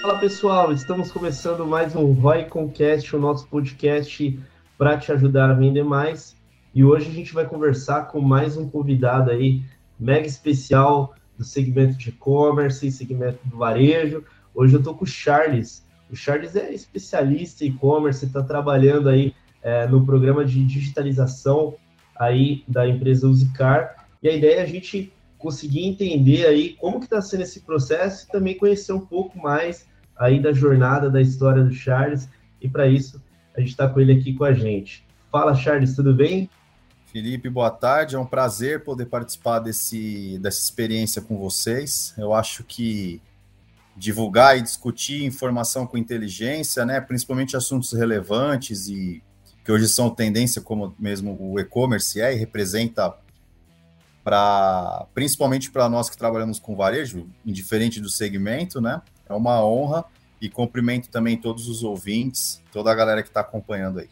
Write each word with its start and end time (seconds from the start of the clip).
Fala 0.00 0.18
pessoal, 0.20 0.72
estamos 0.72 1.10
começando 1.10 1.66
mais 1.66 1.96
um 1.96 2.12
Roy 2.12 2.44
Concast, 2.44 3.16
o 3.16 3.18
nosso 3.18 3.48
podcast 3.48 4.38
para 4.78 4.96
te 4.96 5.10
ajudar 5.10 5.50
a 5.50 5.54
vender 5.54 5.82
mais. 5.82 6.36
E 6.72 6.84
hoje 6.84 7.10
a 7.10 7.12
gente 7.12 7.34
vai 7.34 7.44
conversar 7.44 8.02
com 8.08 8.20
mais 8.20 8.56
um 8.56 8.68
convidado 8.68 9.32
aí, 9.32 9.64
mega 9.98 10.28
especial 10.28 11.14
do 11.36 11.42
segmento 11.42 11.98
de 11.98 12.10
e-commerce, 12.10 12.92
segmento 12.92 13.40
do 13.44 13.56
varejo. 13.56 14.24
Hoje 14.54 14.74
eu 14.74 14.78
estou 14.78 14.94
com 14.94 15.04
o 15.04 15.08
Charles. 15.08 15.84
O 16.08 16.14
Charles 16.14 16.54
é 16.54 16.72
especialista 16.72 17.64
em 17.64 17.68
e-commerce, 17.68 18.24
está 18.24 18.42
trabalhando 18.42 19.08
aí 19.08 19.34
é, 19.62 19.88
no 19.88 20.06
programa 20.06 20.44
de 20.44 20.64
digitalização 20.64 21.74
aí 22.14 22.62
da 22.68 22.86
empresa 22.86 23.26
Usicar. 23.26 24.06
E 24.22 24.28
a 24.28 24.32
ideia 24.32 24.60
é 24.60 24.62
a 24.62 24.66
gente 24.66 25.12
conseguir 25.46 25.84
entender 25.84 26.44
aí 26.44 26.72
como 26.72 26.98
que 26.98 27.04
está 27.06 27.22
sendo 27.22 27.44
esse 27.44 27.60
processo 27.60 28.24
e 28.24 28.32
também 28.32 28.58
conhecer 28.58 28.92
um 28.92 29.06
pouco 29.06 29.38
mais 29.38 29.86
aí 30.16 30.42
da 30.42 30.52
jornada, 30.52 31.08
da 31.08 31.22
história 31.22 31.62
do 31.62 31.72
Charles. 31.72 32.28
E 32.60 32.68
para 32.68 32.88
isso, 32.88 33.22
a 33.56 33.60
gente 33.60 33.70
está 33.70 33.88
com 33.88 34.00
ele 34.00 34.14
aqui 34.14 34.34
com 34.34 34.42
a 34.42 34.52
gente. 34.52 35.06
Fala, 35.30 35.54
Charles, 35.54 35.94
tudo 35.94 36.12
bem? 36.12 36.50
Felipe, 37.12 37.48
boa 37.48 37.70
tarde. 37.70 38.16
É 38.16 38.18
um 38.18 38.26
prazer 38.26 38.82
poder 38.82 39.06
participar 39.06 39.60
desse, 39.60 40.36
dessa 40.42 40.58
experiência 40.58 41.22
com 41.22 41.38
vocês. 41.38 42.12
Eu 42.18 42.34
acho 42.34 42.64
que 42.64 43.22
divulgar 43.96 44.58
e 44.58 44.62
discutir 44.62 45.22
informação 45.22 45.86
com 45.86 45.96
inteligência, 45.96 46.84
né, 46.84 47.00
principalmente 47.00 47.56
assuntos 47.56 47.92
relevantes 47.92 48.88
e 48.88 49.22
que 49.64 49.70
hoje 49.70 49.88
são 49.88 50.10
tendência, 50.10 50.60
como 50.60 50.92
mesmo 50.98 51.38
o 51.40 51.60
e-commerce 51.60 52.20
é 52.20 52.34
e 52.34 52.36
representa 52.36 53.16
para 54.26 55.06
principalmente 55.14 55.70
para 55.70 55.88
nós 55.88 56.10
que 56.10 56.18
trabalhamos 56.18 56.58
com 56.58 56.74
varejo, 56.74 57.28
indiferente 57.46 58.00
do 58.00 58.10
segmento, 58.10 58.80
né? 58.80 59.00
É 59.28 59.32
uma 59.32 59.64
honra 59.64 60.04
e 60.42 60.48
cumprimento 60.48 61.08
também 61.08 61.36
todos 61.36 61.68
os 61.68 61.84
ouvintes, 61.84 62.60
toda 62.72 62.90
a 62.90 62.94
galera 62.96 63.22
que 63.22 63.28
está 63.28 63.38
acompanhando 63.38 64.00
aí. 64.00 64.08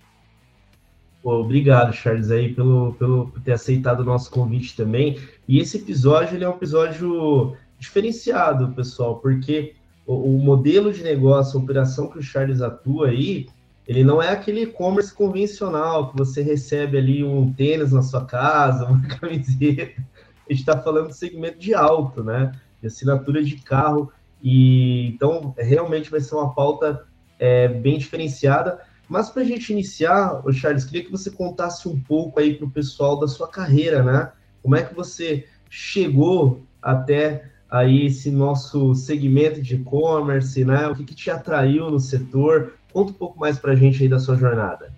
Obrigado, 1.21 1.93
Charles, 1.93 2.31
aí, 2.31 2.55
pelo, 2.55 2.95
pelo 2.95 3.27
por 3.27 3.41
ter 3.41 3.55
aceitado 3.55 4.01
o 4.01 4.05
nosso 4.05 4.31
convite 4.31 4.77
também. 4.77 5.19
E 5.49 5.59
esse 5.59 5.79
episódio 5.79 6.37
ele 6.37 6.45
é 6.45 6.49
um 6.49 6.55
episódio 6.55 7.57
diferenciado, 7.77 8.69
pessoal, 8.69 9.17
porque 9.17 9.75
o, 10.07 10.37
o 10.37 10.39
modelo 10.39 10.93
de 10.93 11.03
negócio, 11.03 11.59
a 11.59 11.63
operação 11.63 12.07
que 12.07 12.21
o 12.21 12.23
Charles 12.23 12.61
atua 12.63 13.09
aí, 13.09 13.49
ele 13.87 14.03
não 14.03 14.23
é 14.23 14.31
aquele 14.31 14.63
e-commerce 14.63 15.13
convencional 15.13 16.11
que 16.11 16.17
você 16.17 16.43
recebe 16.43 16.97
ali 16.97 17.23
um 17.23 17.53
tênis 17.53 17.93
na 17.93 18.03
sua 18.03 18.25
casa, 18.25 18.87
uma 18.87 19.03
camiseta. 19.07 20.03
A 20.49 20.53
gente 20.53 20.61
está 20.61 20.81
falando 20.81 21.09
de 21.09 21.17
segmento 21.17 21.59
de 21.59 21.75
alto, 21.75 22.23
né? 22.23 22.53
De 22.81 22.87
assinatura 22.87 23.43
de 23.43 23.57
carro 23.57 24.13
e 24.43 25.09
então 25.09 25.55
realmente 25.57 26.11
vai 26.11 26.21
ser 26.21 26.35
uma 26.35 26.55
pauta 26.55 27.07
é, 27.39 27.69
bem 27.69 27.99
diferenciada. 27.99 28.81
Mas 29.09 29.31
para 29.31 29.43
a 29.43 29.45
gente 29.45 29.73
iniciar, 29.73 30.43
Charles, 30.53 30.85
queria 30.85 31.05
que 31.05 31.11
você 31.11 31.31
contasse 31.31 31.89
um 31.89 31.99
pouco 32.01 32.41
aí 32.41 32.55
para 32.55 32.67
o 32.67 32.71
pessoal 32.71 33.19
da 33.19 33.29
sua 33.29 33.49
carreira, 33.49 34.03
né? 34.03 34.33
Como 34.63 34.77
é 34.77 34.83
que 34.83 34.95
você 34.95 35.47
chegou 35.69 36.65
até 36.81 37.51
aí 37.71 38.07
esse 38.07 38.31
nosso 38.31 38.95
segmento 38.95 39.61
de 39.61 39.75
e-commerce, 39.75 40.65
né? 40.65 40.89
O 40.89 40.95
que, 40.95 41.05
que 41.05 41.15
te 41.15 41.31
atraiu 41.31 41.91
no 41.91 42.01
setor? 42.01 42.75
Conta 42.95 43.11
um 43.11 43.15
pouco 43.15 43.41
mais 43.41 43.59
para 43.59 43.73
a 43.73 43.75
gente 43.77 44.05
aí 44.05 44.09
da 44.09 44.21
sua 44.21 44.37
jornada. 44.37 44.95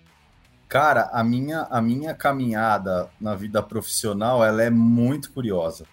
Cara, 0.69 1.08
a 1.14 1.25
minha, 1.25 1.62
a 1.70 1.80
minha 1.80 2.14
caminhada 2.14 3.08
na 3.19 3.34
vida 3.34 3.62
profissional 3.62 4.44
ela 4.44 4.62
é 4.62 4.69
muito 4.69 5.33
curiosa. 5.33 5.86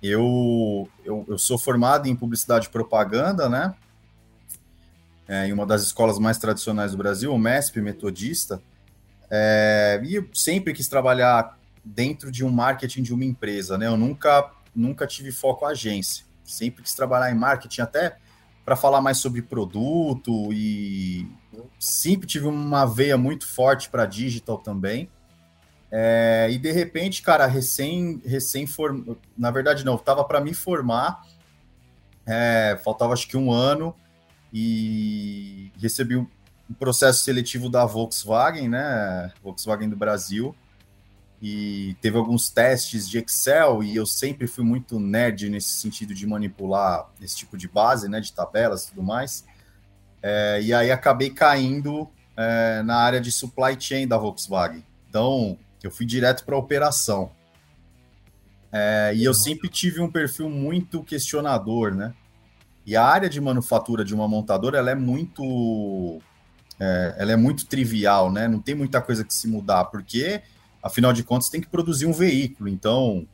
Eu, 0.00 0.88
eu, 1.04 1.24
eu 1.26 1.36
sou 1.36 1.58
formado 1.58 2.06
em 2.06 2.14
publicidade 2.14 2.68
e 2.68 2.70
propaganda, 2.70 3.48
né? 3.48 3.74
É, 5.26 5.48
em 5.48 5.52
uma 5.52 5.66
das 5.66 5.82
escolas 5.82 6.20
mais 6.20 6.38
tradicionais 6.38 6.92
do 6.92 6.98
Brasil, 6.98 7.34
o 7.34 7.38
MESP, 7.38 7.80
metodista. 7.80 8.62
É, 9.28 10.00
e 10.04 10.14
eu 10.14 10.28
sempre 10.32 10.72
quis 10.72 10.86
trabalhar 10.86 11.58
dentro 11.84 12.30
de 12.30 12.44
um 12.44 12.50
marketing 12.50 13.02
de 13.02 13.12
uma 13.12 13.24
empresa, 13.24 13.76
né? 13.76 13.88
Eu 13.88 13.96
nunca, 13.96 14.52
nunca 14.72 15.04
tive 15.04 15.32
foco 15.32 15.66
agência. 15.66 16.24
Sempre 16.44 16.84
quis 16.84 16.94
trabalhar 16.94 17.32
em 17.32 17.34
marketing, 17.34 17.80
até 17.80 18.18
para 18.70 18.76
falar 18.76 19.00
mais 19.00 19.18
sobre 19.18 19.42
produto 19.42 20.52
e 20.52 21.28
sempre 21.76 22.24
tive 22.24 22.46
uma 22.46 22.84
veia 22.84 23.18
muito 23.18 23.44
forte 23.44 23.90
para 23.90 24.06
digital 24.06 24.58
também. 24.58 25.10
É, 25.90 26.46
e 26.52 26.56
de 26.56 26.70
repente, 26.70 27.20
cara, 27.20 27.46
recém, 27.46 28.22
recém 28.24 28.68
form... 28.68 29.16
na 29.36 29.50
verdade 29.50 29.84
não, 29.84 29.98
tava 29.98 30.22
para 30.22 30.40
me 30.40 30.54
formar, 30.54 31.20
é, 32.24 32.80
faltava 32.84 33.12
acho 33.12 33.26
que 33.26 33.36
um 33.36 33.50
ano 33.50 33.92
e 34.52 35.72
recebi 35.76 36.14
um 36.14 36.28
processo 36.78 37.24
seletivo 37.24 37.68
da 37.68 37.84
Volkswagen, 37.84 38.68
né, 38.68 39.32
Volkswagen 39.42 39.88
do 39.88 39.96
Brasil, 39.96 40.54
e 41.42 41.96
teve 42.02 42.18
alguns 42.18 42.50
testes 42.50 43.08
de 43.08 43.18
Excel 43.18 43.82
e 43.82 43.96
eu 43.96 44.04
sempre 44.04 44.46
fui 44.46 44.64
muito 44.64 45.00
nerd 45.00 45.48
nesse 45.48 45.70
sentido 45.80 46.14
de 46.14 46.26
manipular 46.26 47.08
esse 47.20 47.36
tipo 47.36 47.56
de 47.56 47.66
base, 47.66 48.08
né, 48.08 48.20
de 48.20 48.32
tabelas 48.32 48.84
e 48.84 48.88
tudo 48.90 49.02
mais. 49.02 49.44
É, 50.22 50.60
e 50.62 50.74
aí 50.74 50.90
acabei 50.90 51.30
caindo 51.30 52.08
é, 52.36 52.82
na 52.82 52.96
área 52.96 53.20
de 53.20 53.32
supply 53.32 53.74
chain 53.78 54.06
da 54.06 54.18
Volkswagen. 54.18 54.84
Então, 55.08 55.58
eu 55.82 55.90
fui 55.90 56.04
direto 56.04 56.44
para 56.44 56.54
a 56.54 56.58
operação. 56.58 57.30
É, 58.72 59.12
e 59.14 59.24
eu 59.24 59.34
sempre 59.34 59.68
tive 59.68 60.00
um 60.00 60.10
perfil 60.10 60.48
muito 60.48 61.02
questionador, 61.02 61.94
né? 61.94 62.14
E 62.86 62.96
a 62.96 63.04
área 63.04 63.28
de 63.28 63.40
manufatura 63.40 64.04
de 64.04 64.14
uma 64.14 64.28
montadora, 64.28 64.78
ela 64.78 64.90
é 64.90 64.94
muito, 64.94 66.20
é, 66.78 67.14
ela 67.18 67.32
é 67.32 67.36
muito 67.36 67.66
trivial, 67.66 68.30
né? 68.30 68.46
Não 68.46 68.60
tem 68.60 68.74
muita 68.74 69.00
coisa 69.00 69.24
que 69.24 69.34
se 69.34 69.48
mudar, 69.48 69.86
porque, 69.86 70.42
afinal 70.82 71.12
de 71.12 71.22
contas, 71.22 71.48
tem 71.48 71.60
que 71.60 71.68
produzir 71.68 72.06
um 72.06 72.12
veículo. 72.12 72.68
Então, 72.68 73.26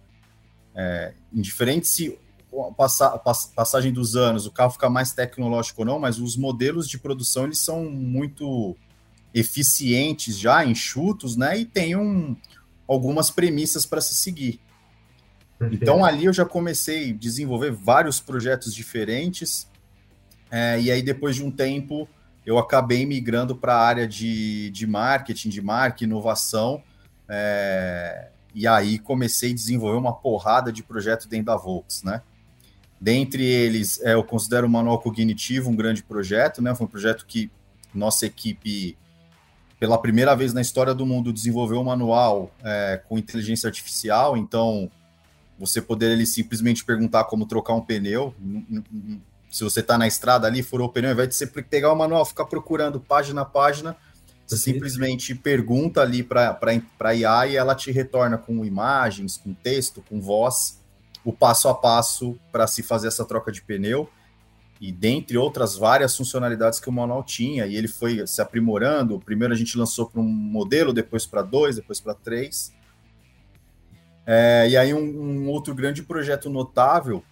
é, 0.74 1.14
indiferente 1.32 1.86
se 1.86 2.18
a 2.80 3.18
passagem 3.54 3.92
dos 3.92 4.16
anos 4.16 4.46
o 4.46 4.50
carro 4.50 4.70
fica 4.70 4.88
mais 4.88 5.12
tecnológico 5.12 5.82
ou 5.82 5.86
não, 5.86 5.98
mas 5.98 6.18
os 6.18 6.36
modelos 6.36 6.88
de 6.88 6.98
produção 6.98 7.44
eles 7.44 7.58
são 7.58 7.84
muito 7.90 8.76
eficientes 9.34 10.38
já, 10.38 10.64
enxutos, 10.64 11.36
né? 11.36 11.58
E 11.58 11.64
tem 11.66 11.96
um, 11.96 12.34
algumas 12.88 13.30
premissas 13.30 13.84
para 13.84 14.00
se 14.00 14.14
seguir. 14.14 14.60
Então 15.72 16.04
ali 16.04 16.26
eu 16.26 16.32
já 16.32 16.44
comecei 16.44 17.10
a 17.10 17.14
desenvolver 17.14 17.70
vários 17.70 18.20
projetos 18.20 18.74
diferentes, 18.74 19.68
é, 20.50 20.80
e 20.80 20.90
aí 20.90 21.02
depois 21.02 21.36
de 21.36 21.44
um 21.44 21.50
tempo 21.50 22.08
eu 22.44 22.58
acabei 22.58 23.04
migrando 23.04 23.56
para 23.56 23.74
a 23.74 23.84
área 23.84 24.06
de, 24.06 24.70
de 24.70 24.86
marketing, 24.86 25.48
de 25.48 25.60
marca, 25.60 26.04
inovação, 26.04 26.82
é, 27.28 28.28
e 28.54 28.66
aí 28.66 28.98
comecei 28.98 29.50
a 29.52 29.54
desenvolver 29.54 29.98
uma 29.98 30.14
porrada 30.14 30.72
de 30.72 30.82
projetos 30.82 31.26
dentro 31.26 31.46
da 31.46 31.56
Volks, 31.56 32.02
né? 32.02 32.22
Dentre 33.00 33.44
eles, 33.44 34.00
é, 34.02 34.14
eu 34.14 34.24
considero 34.24 34.66
o 34.66 34.70
Manual 34.70 34.98
Cognitivo 34.98 35.70
um 35.70 35.76
grande 35.76 36.02
projeto, 36.02 36.62
né? 36.62 36.74
Foi 36.74 36.86
um 36.86 36.90
projeto 36.90 37.26
que 37.26 37.50
nossa 37.94 38.26
equipe 38.26 38.96
pela 39.78 39.98
primeira 39.98 40.34
vez 40.34 40.52
na 40.54 40.60
história 40.60 40.94
do 40.94 41.04
mundo, 41.04 41.32
desenvolveu 41.32 41.80
um 41.80 41.84
manual 41.84 42.50
é, 42.64 43.00
com 43.08 43.18
inteligência 43.18 43.66
artificial, 43.66 44.36
então 44.36 44.90
você 45.58 45.80
poder 45.80 46.12
ele 46.12 46.26
simplesmente 46.26 46.84
perguntar 46.84 47.24
como 47.24 47.46
trocar 47.46 47.74
um 47.74 47.80
pneu. 47.80 48.34
Se 49.50 49.64
você 49.64 49.80
está 49.80 49.96
na 49.98 50.06
estrada 50.06 50.46
ali, 50.46 50.62
furou 50.62 50.88
o 50.88 50.92
pneu, 50.92 51.10
ao 51.10 51.14
invés 51.14 51.28
de 51.28 51.34
você 51.34 51.46
pegar 51.46 51.92
o 51.92 51.96
manual, 51.96 52.24
ficar 52.24 52.46
procurando 52.46 53.00
página 53.00 53.42
a 53.42 53.44
página, 53.44 53.96
você 54.46 54.56
simplesmente 54.56 55.34
pergunta 55.34 56.00
ali 56.00 56.22
para 56.22 56.58
a 57.00 57.14
IA 57.14 57.46
e 57.48 57.56
ela 57.56 57.74
te 57.74 57.90
retorna 57.90 58.38
com 58.38 58.64
imagens, 58.64 59.36
com 59.36 59.52
texto, 59.52 60.02
com 60.08 60.20
voz, 60.20 60.80
o 61.24 61.32
passo 61.32 61.68
a 61.68 61.74
passo 61.74 62.38
para 62.52 62.66
se 62.68 62.82
fazer 62.82 63.08
essa 63.08 63.24
troca 63.24 63.50
de 63.50 63.60
pneu 63.60 64.08
e 64.80 64.92
dentre 64.92 65.36
outras 65.36 65.76
várias 65.76 66.16
funcionalidades 66.16 66.78
que 66.78 66.88
o 66.88 66.92
manual 66.92 67.24
tinha, 67.24 67.66
e 67.66 67.74
ele 67.74 67.88
foi 67.88 68.26
se 68.26 68.40
aprimorando. 68.40 69.18
Primeiro 69.18 69.52
a 69.52 69.56
gente 69.56 69.76
lançou 69.76 70.06
para 70.06 70.20
um 70.20 70.28
modelo, 70.28 70.92
depois 70.92 71.26
para 71.26 71.42
dois, 71.42 71.76
depois 71.76 71.98
para 71.98 72.14
três. 72.14 72.72
É, 74.26 74.68
e 74.68 74.76
aí 74.76 74.92
um, 74.92 74.98
um, 74.98 75.48
outro 75.48 75.74
grande 75.74 76.02
projeto 76.02 76.50
notável 76.50 77.24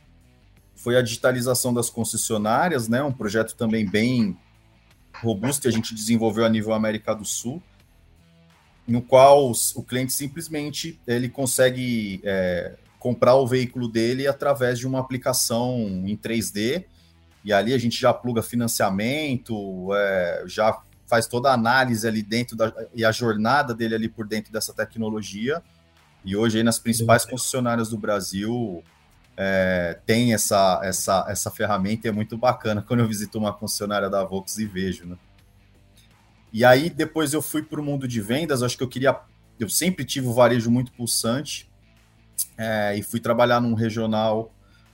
foi 0.75 0.96
a 0.96 1.02
digitalização 1.02 1.72
das 1.75 1.90
concessionárias, 1.90 2.88
né? 2.88 3.02
Um 3.02 3.12
projeto 3.12 3.55
também 3.55 3.88
bem 3.88 4.37
robusto 5.22 5.62
que 5.62 5.69
a 5.69 5.72
gente 5.72 5.94
desenvolveu 5.94 6.44
a 6.44 6.49
nível 6.49 6.72
América 6.72 7.14
do 7.14 7.25
Sul, 7.25 7.62
no 8.87 9.00
qual 9.00 9.50
o 9.50 9.82
cliente 9.82 10.12
simplesmente 10.12 11.00
ele 11.06 11.28
consegue 11.28 12.20
é, 12.22 12.76
comprar 12.99 13.34
o 13.34 13.46
veículo 13.46 13.88
dele 13.88 14.26
através 14.26 14.78
de 14.78 14.87
uma 14.87 15.00
aplicação 15.00 15.78
em 16.05 16.16
3D 16.16 16.84
e 17.44 17.52
ali 17.52 17.75
a 17.75 17.78
gente 17.78 18.00
já 18.00 18.12
pluga 18.12 18.43
financiamento, 18.43 19.94
é, 19.94 20.44
já 20.46 20.81
faz 21.06 21.26
toda 21.26 21.50
a 21.50 21.55
análise 21.55 22.08
ali 22.08 22.22
dentro 22.22 22.56
da, 22.56 22.72
e 22.94 23.05
a 23.05 23.12
jornada 23.12 23.75
dele 23.75 23.94
ali 23.94 24.08
por 24.08 24.26
dentro 24.26 24.50
dessa 24.50 24.72
tecnologia. 24.72 25.62
E 26.25 26.34
hoje 26.34 26.58
aí 26.58 26.64
nas 26.64 26.78
principais 26.78 27.26
concessionárias 27.26 27.90
do 27.90 27.99
Brasil, 27.99 28.82
é, 29.36 29.98
tem 30.06 30.32
essa, 30.32 30.81
essa, 30.84 31.26
essa 31.28 31.50
ferramenta 31.50 32.06
e 32.06 32.10
é 32.10 32.12
muito 32.12 32.36
bacana 32.36 32.82
quando 32.82 33.00
eu 33.00 33.08
visito 33.08 33.38
uma 33.38 33.52
concessionária 33.52 34.08
da 34.08 34.25
Vox 34.25 34.58
e 34.58 34.66
vejo, 34.66 35.06
né? 35.06 35.16
E 36.52 36.64
aí 36.64 36.88
depois 36.88 37.32
eu 37.32 37.42
fui 37.42 37.62
para 37.62 37.81
o 37.81 37.84
mundo 37.84 38.06
de 38.06 38.20
vendas, 38.20 38.62
acho 38.62 38.76
que 38.76 38.84
eu 38.84 38.88
queria, 38.88 39.19
eu 39.58 39.69
sempre 39.69 40.04
tive 40.04 40.28
o 40.28 40.32
varejo 40.32 40.70
muito 40.70 40.92
pulsante 40.92 41.69
é, 42.56 42.96
e 42.96 43.02
fui 43.02 43.19
trabalhar 43.19 43.60
num 43.60 43.75
regional 43.75 44.52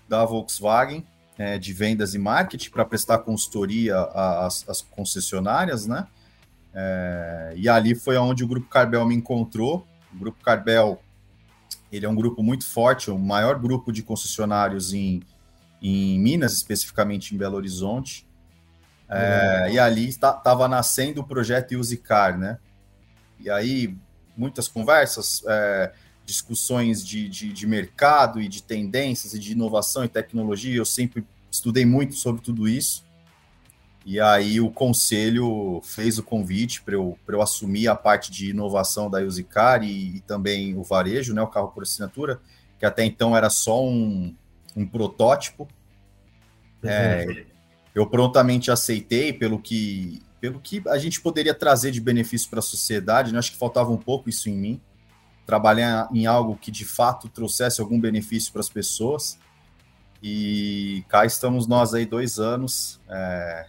da 0.08 0.24
Volkswagen 0.24 1.06
é, 1.36 1.58
de 1.58 1.72
vendas 1.72 2.14
e 2.14 2.18
marketing 2.18 2.70
para 2.70 2.84
prestar 2.84 3.18
consultoria 3.18 3.98
às, 3.98 4.66
às 4.68 4.80
concessionárias, 4.80 5.86
né? 5.86 6.06
É, 6.72 7.52
e 7.56 7.68
ali 7.68 7.94
foi 7.94 8.16
onde 8.16 8.44
o 8.44 8.46
Grupo 8.48 8.68
Carbel 8.68 9.04
me 9.04 9.14
encontrou. 9.14 9.86
O 10.14 10.18
Grupo 10.18 10.42
Carbel 10.42 11.00
ele 11.92 12.06
é 12.06 12.08
um 12.08 12.14
grupo 12.14 12.42
muito 12.42 12.66
forte, 12.66 13.10
o 13.10 13.18
maior 13.18 13.58
grupo 13.58 13.92
de 13.92 14.02
concessionários 14.02 14.92
em, 14.92 15.22
em 15.82 16.18
Minas, 16.18 16.52
especificamente 16.52 17.34
em 17.34 17.38
Belo 17.38 17.56
Horizonte. 17.56 18.26
É, 19.08 19.72
e 19.72 19.78
ali 19.78 20.08
estava 20.08 20.68
nascendo 20.68 21.20
o 21.20 21.24
projeto 21.24 21.74
Usicar, 21.76 22.38
né? 22.38 22.58
E 23.40 23.50
aí, 23.50 23.96
muitas 24.36 24.68
conversas, 24.68 25.42
é, 25.48 25.92
discussões 26.24 27.04
de, 27.04 27.28
de, 27.28 27.52
de, 27.52 27.66
mercado 27.66 28.40
e 28.40 28.46
de 28.46 28.62
tendências 28.62 29.34
e 29.34 29.38
de 29.38 29.52
inovação 29.52 30.04
e 30.04 30.08
tecnologia. 30.08 30.76
Eu 30.76 30.84
sempre 30.84 31.26
estudei 31.50 31.84
muito 31.84 32.14
sobre 32.14 32.40
tudo 32.40 32.68
isso. 32.68 33.04
E 34.04 34.18
aí 34.18 34.60
o 34.60 34.70
conselho 34.70 35.80
fez 35.84 36.18
o 36.18 36.22
convite 36.22 36.82
para 36.82 36.94
eu, 36.94 37.18
eu 37.28 37.42
assumir 37.42 37.86
a 37.88 37.94
parte 37.94 38.30
de 38.30 38.50
inovação 38.50 39.10
da 39.10 39.20
Usicar 39.20 39.82
e, 39.82 40.16
e, 40.16 40.20
também 40.22 40.76
o 40.76 40.82
varejo, 40.82 41.34
né, 41.34 41.42
o 41.42 41.46
carro 41.46 41.68
por 41.68 41.82
assinatura, 41.82 42.40
que 42.78 42.86
até 42.86 43.04
então 43.04 43.36
era 43.36 43.50
só 43.50 43.84
um, 43.84 44.34
um 44.74 44.86
protótipo. 44.86 45.68
É, 46.82 47.44
eu 47.94 48.06
prontamente 48.06 48.70
aceitei 48.70 49.32
pelo 49.32 49.60
que, 49.60 50.22
pelo 50.40 50.60
que 50.60 50.82
a 50.88 50.96
gente 50.96 51.20
poderia 51.20 51.54
trazer 51.54 51.90
de 51.90 52.00
benefício 52.00 52.48
para 52.48 52.60
a 52.60 52.62
sociedade. 52.62 53.32
Né? 53.32 53.38
Acho 53.38 53.52
que 53.52 53.58
faltava 53.58 53.90
um 53.90 53.98
pouco 53.98 54.30
isso 54.30 54.48
em 54.48 54.56
mim. 54.56 54.80
Trabalhar 55.44 56.08
em 56.12 56.24
algo 56.24 56.56
que 56.56 56.70
de 56.70 56.86
fato 56.86 57.28
trouxesse 57.28 57.80
algum 57.80 58.00
benefício 58.00 58.50
para 58.50 58.60
as 58.60 58.68
pessoas. 58.70 59.38
E 60.22 61.04
cá 61.08 61.26
estamos 61.26 61.66
nós 61.66 61.92
aí 61.92 62.06
dois 62.06 62.38
anos. 62.38 62.98
É, 63.10 63.66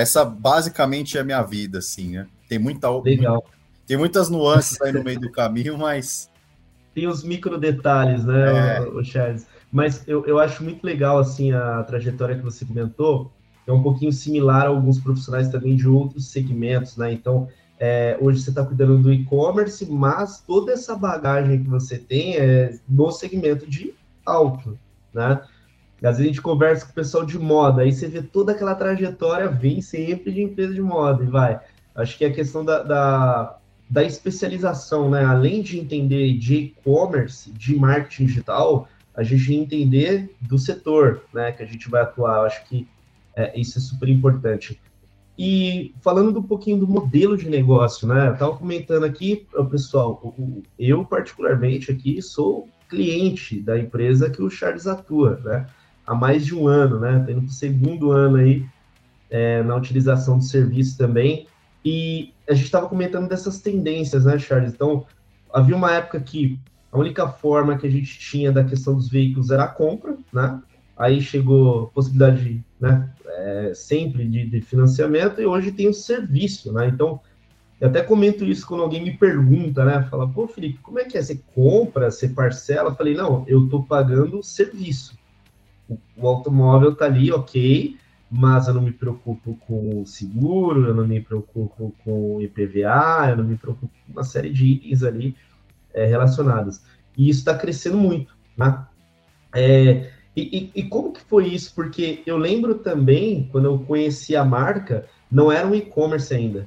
essa 0.00 0.24
basicamente 0.24 1.16
é 1.16 1.20
a 1.20 1.24
minha 1.24 1.42
vida, 1.42 1.78
assim, 1.78 2.12
né? 2.12 2.26
Tem 2.48 2.58
muita 2.58 2.90
Legal. 3.00 3.44
Tem 3.86 3.96
muitas 3.96 4.30
nuances 4.30 4.80
aí 4.80 4.92
no 4.92 5.04
meio 5.04 5.20
do 5.20 5.30
caminho, 5.30 5.76
mas 5.76 6.30
tem 6.94 7.08
os 7.08 7.24
micro 7.24 7.58
detalhes, 7.58 8.24
né, 8.24 8.76
é. 8.76 8.80
o 8.80 9.02
Charles? 9.04 9.46
Mas 9.70 10.06
eu, 10.06 10.24
eu 10.26 10.38
acho 10.38 10.62
muito 10.62 10.84
legal 10.84 11.18
assim 11.18 11.52
a 11.52 11.82
trajetória 11.82 12.36
que 12.36 12.42
você 12.42 12.64
comentou, 12.64 13.32
é 13.66 13.72
um 13.72 13.82
pouquinho 13.82 14.12
similar 14.12 14.66
a 14.66 14.68
alguns 14.68 15.00
profissionais 15.00 15.48
também 15.48 15.74
de 15.74 15.88
outros 15.88 16.30
segmentos, 16.30 16.96
né? 16.96 17.12
Então, 17.12 17.48
é, 17.80 18.16
hoje 18.20 18.40
você 18.40 18.50
está 18.50 18.64
cuidando 18.64 18.98
do 18.98 19.12
e-commerce, 19.12 19.84
mas 19.90 20.40
toda 20.46 20.72
essa 20.72 20.94
bagagem 20.94 21.62
que 21.62 21.68
você 21.68 21.98
tem 21.98 22.36
é 22.36 22.78
no 22.88 23.10
segmento 23.10 23.66
de 23.66 23.92
auto, 24.24 24.78
né? 25.12 25.40
Às 26.06 26.16
vezes 26.16 26.30
a 26.30 26.34
gente 26.34 26.42
conversa 26.42 26.84
com 26.84 26.92
o 26.92 26.94
pessoal 26.94 27.24
de 27.24 27.38
moda, 27.38 27.82
aí 27.82 27.92
você 27.92 28.08
vê 28.08 28.22
toda 28.22 28.52
aquela 28.52 28.74
trajetória, 28.74 29.48
vem 29.48 29.80
sempre 29.80 30.32
de 30.32 30.42
empresa 30.42 30.74
de 30.74 30.82
moda 30.82 31.24
e 31.24 31.26
vai. 31.26 31.60
Acho 31.94 32.18
que 32.18 32.24
é 32.24 32.28
a 32.28 32.32
questão 32.32 32.64
da, 32.64 32.82
da, 32.82 33.58
da 33.88 34.02
especialização, 34.02 35.10
né? 35.10 35.24
Além 35.24 35.62
de 35.62 35.78
entender 35.78 36.36
de 36.36 36.54
e-commerce, 36.56 37.50
de 37.52 37.76
marketing 37.76 38.26
digital, 38.26 38.88
a 39.14 39.22
gente 39.22 39.54
entender 39.54 40.34
do 40.40 40.58
setor, 40.58 41.22
né? 41.32 41.52
Que 41.52 41.62
a 41.62 41.66
gente 41.66 41.88
vai 41.88 42.02
atuar. 42.02 42.44
Acho 42.44 42.64
que 42.66 42.86
é, 43.36 43.58
isso 43.58 43.78
é 43.78 43.80
super 43.80 44.08
importante. 44.08 44.80
E 45.38 45.92
falando 46.00 46.38
um 46.38 46.42
pouquinho 46.42 46.78
do 46.78 46.86
modelo 46.86 47.36
de 47.36 47.48
negócio, 47.48 48.06
né? 48.06 48.28
Eu 48.28 48.32
estava 48.34 48.56
comentando 48.56 49.04
aqui, 49.04 49.46
pessoal, 49.70 50.34
eu 50.78 51.04
particularmente 51.04 51.90
aqui 51.90 52.20
sou 52.22 52.68
cliente 52.88 53.60
da 53.60 53.78
empresa 53.78 54.30
que 54.30 54.42
o 54.42 54.50
Charles 54.50 54.86
atua, 54.86 55.40
né? 55.44 55.66
Há 56.06 56.14
mais 56.14 56.44
de 56.44 56.54
um 56.54 56.66
ano, 56.68 56.98
né? 57.00 57.22
Tendo 57.26 57.46
o 57.46 57.50
segundo 57.50 58.12
ano 58.12 58.36
aí 58.36 58.64
é, 59.30 59.62
na 59.62 59.76
utilização 59.76 60.38
do 60.38 60.44
serviço 60.44 60.96
também. 60.96 61.46
E 61.84 62.32
a 62.48 62.54
gente 62.54 62.66
estava 62.66 62.88
comentando 62.88 63.28
dessas 63.28 63.60
tendências, 63.60 64.24
né, 64.24 64.38
Charles? 64.38 64.72
Então, 64.72 65.06
havia 65.52 65.76
uma 65.76 65.92
época 65.92 66.20
que 66.20 66.58
a 66.90 66.98
única 66.98 67.28
forma 67.28 67.76
que 67.76 67.86
a 67.86 67.90
gente 67.90 68.18
tinha 68.18 68.52
da 68.52 68.64
questão 68.64 68.94
dos 68.94 69.08
veículos 69.08 69.50
era 69.50 69.64
a 69.64 69.68
compra, 69.68 70.16
né? 70.32 70.62
Aí 70.96 71.20
chegou 71.20 71.84
a 71.84 71.86
possibilidade, 71.88 72.64
né, 72.80 73.10
é, 73.26 73.72
sempre 73.74 74.24
de, 74.24 74.46
de, 74.46 74.60
financiamento, 74.60 75.40
e 75.40 75.46
hoje 75.46 75.72
tem 75.72 75.88
o 75.88 75.92
serviço, 75.92 76.72
né? 76.72 76.86
Então, 76.86 77.20
eu 77.80 77.88
até 77.88 78.00
comento 78.00 78.44
isso 78.44 78.64
quando 78.64 78.84
alguém 78.84 79.02
me 79.02 79.16
pergunta, 79.16 79.84
né? 79.84 80.06
Fala, 80.08 80.28
pô, 80.28 80.46
Felipe, 80.46 80.78
como 80.78 81.00
é 81.00 81.04
que 81.04 81.18
é? 81.18 81.22
Você 81.22 81.40
compra, 81.52 82.10
você 82.10 82.28
parcela? 82.28 82.90
Eu 82.90 82.94
falei, 82.94 83.14
não, 83.14 83.44
eu 83.48 83.64
estou 83.64 83.82
pagando 83.82 84.40
serviço 84.42 85.18
o 85.88 86.26
automóvel 86.26 86.92
está 86.92 87.04
ali, 87.04 87.30
ok, 87.30 87.96
mas 88.30 88.66
eu 88.66 88.74
não 88.74 88.82
me 88.82 88.92
preocupo 88.92 89.56
com 89.66 90.00
o 90.00 90.06
seguro, 90.06 90.86
eu 90.86 90.94
não 90.94 91.06
me 91.06 91.20
preocupo 91.20 91.94
com 92.04 92.36
o 92.36 92.42
IPVA, 92.42 93.30
eu 93.30 93.36
não 93.36 93.44
me 93.44 93.56
preocupo 93.56 93.92
com 94.06 94.12
uma 94.12 94.24
série 94.24 94.50
de 94.50 94.66
itens 94.66 95.02
ali 95.02 95.36
é, 95.92 96.04
relacionados. 96.06 96.80
E 97.16 97.28
isso 97.28 97.40
está 97.40 97.56
crescendo 97.56 97.96
muito, 97.96 98.36
né? 98.56 98.84
É, 99.54 100.10
e, 100.34 100.70
e, 100.74 100.80
e, 100.80 100.82
como 100.84 101.12
que 101.12 101.20
foi 101.20 101.46
isso? 101.46 101.72
Porque 101.74 102.22
eu 102.26 102.36
lembro 102.36 102.76
também, 102.76 103.48
quando 103.52 103.66
eu 103.66 103.78
conheci 103.78 104.34
a 104.34 104.44
marca, 104.44 105.06
não 105.30 105.50
era 105.52 105.66
um 105.66 105.74
e-commerce 105.74 106.34
ainda. 106.34 106.66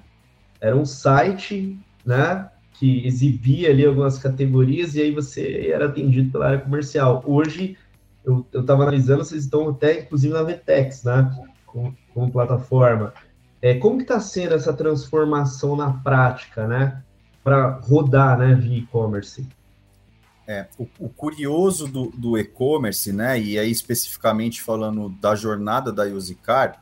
Era 0.61 0.75
um 0.75 0.85
site, 0.85 1.77
né? 2.05 2.49
Que 2.73 3.05
exibia 3.05 3.69
ali 3.69 3.85
algumas 3.85 4.17
categorias 4.17 4.95
e 4.95 5.01
aí 5.01 5.11
você 5.11 5.69
era 5.69 5.87
atendido 5.87 6.31
pela 6.31 6.47
área 6.47 6.61
comercial. 6.61 7.21
Hoje 7.25 7.77
eu 8.27 8.62
estava 8.62 8.83
analisando, 8.83 9.24
vocês 9.24 9.45
estão 9.45 9.69
até, 9.69 10.01
inclusive, 10.01 10.33
na 10.33 10.44
Vetex, 10.44 11.03
né? 11.03 11.33
Como, 11.65 11.95
como 12.13 12.31
plataforma. 12.31 13.13
É, 13.62 13.75
como 13.75 13.97
que 13.97 14.03
está 14.03 14.19
sendo 14.19 14.53
essa 14.53 14.74
transformação 14.74 15.75
na 15.75 15.91
prática, 15.94 16.68
né? 16.68 17.01
Para 17.44 17.79
rodar, 17.79 18.38
né, 18.38 18.53
via 18.53 18.79
e-commerce? 18.79 19.47
É, 20.45 20.68
o, 20.77 20.88
o, 21.00 21.09
curioso 21.09 21.88
do, 21.88 22.09
do 22.12 22.38
e-commerce, 22.38 23.12
né, 23.12 23.38
e 23.38 23.59
aí 23.59 23.69
especificamente 23.69 24.62
falando 24.62 25.09
da 25.09 25.35
jornada 25.35 25.92
da 25.92 26.04
Usicar, 26.04 26.81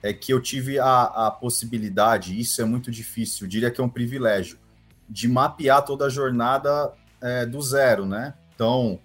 é 0.00 0.12
que 0.12 0.32
eu 0.32 0.40
tive 0.40 0.78
a, 0.78 1.02
a 1.02 1.30
possibilidade, 1.30 2.38
isso 2.38 2.62
é 2.62 2.64
muito 2.64 2.88
difícil, 2.88 3.46
eu 3.46 3.50
diria 3.50 3.70
que 3.70 3.80
é 3.80 3.84
um 3.84 3.88
privilégio, 3.88 4.58
de 5.08 5.26
mapear 5.26 5.84
toda 5.84 6.06
a 6.06 6.08
jornada 6.08 6.92
é, 7.20 7.44
do 7.44 7.60
zero, 7.60 8.06
né? 8.06 8.34
Então, 8.54 9.00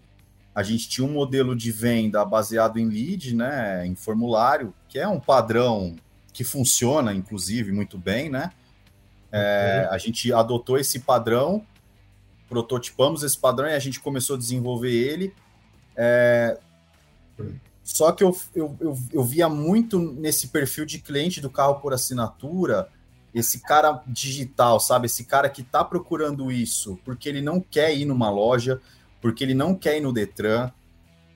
a 0.56 0.62
gente 0.62 0.88
tinha 0.88 1.06
um 1.06 1.12
modelo 1.12 1.56
de 1.56 1.72
venda 1.72 2.24
baseado 2.24 2.78
em 2.78 2.88
lead, 2.88 3.36
né, 3.36 3.86
em 3.86 3.96
formulário, 3.96 4.74
que 4.88 5.00
é 5.00 5.08
um 5.08 5.20
padrão 5.20 5.96
que 6.32 6.44
funciona, 6.44 7.14
inclusive, 7.14 7.72
muito 7.72 7.98
bem, 7.98 8.30
né? 8.30 8.52
É, 9.32 9.88
a 9.90 9.98
gente 9.98 10.32
adotou 10.32 10.78
esse 10.78 11.00
padrão, 11.00 11.66
prototipamos 12.48 13.24
esse 13.24 13.38
padrão 13.38 13.68
e 13.68 13.74
a 13.74 13.80
gente 13.80 14.00
começou 14.00 14.36
a 14.36 14.40
desenvolver 14.40 14.92
ele. 14.92 15.34
É, 15.96 16.60
só 17.84 18.12
que 18.12 18.24
eu, 18.24 18.36
eu, 18.56 18.78
eu, 18.80 18.98
eu, 19.12 19.24
via 19.24 19.50
muito 19.50 20.00
nesse 20.00 20.48
perfil 20.48 20.86
de 20.86 21.00
cliente 21.00 21.42
do 21.42 21.50
carro 21.50 21.76
por 21.76 21.94
assinatura, 21.94 22.90
esse 23.34 23.60
cara 23.60 24.04
digital, 24.08 24.80
sabe? 24.80 25.08
Esse 25.08 25.26
cara 25.26 25.50
que 25.50 25.62
está 25.62 25.84
procurando 25.84 26.52
isso 26.52 27.00
porque 27.04 27.28
ele 27.28 27.42
não 27.42 27.60
quer 27.60 27.96
ir 27.96 28.06
numa 28.06 28.30
loja, 28.30 28.80
porque 29.24 29.42
ele 29.42 29.54
não 29.54 29.74
quer 29.74 29.98
ir 29.98 30.02
no 30.02 30.12
Detran, 30.12 30.70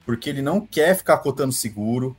porque 0.05 0.29
ele 0.29 0.41
não 0.41 0.59
quer 0.59 0.93
ficar 0.93 1.19
cotando 1.19 1.53
seguro, 1.53 2.17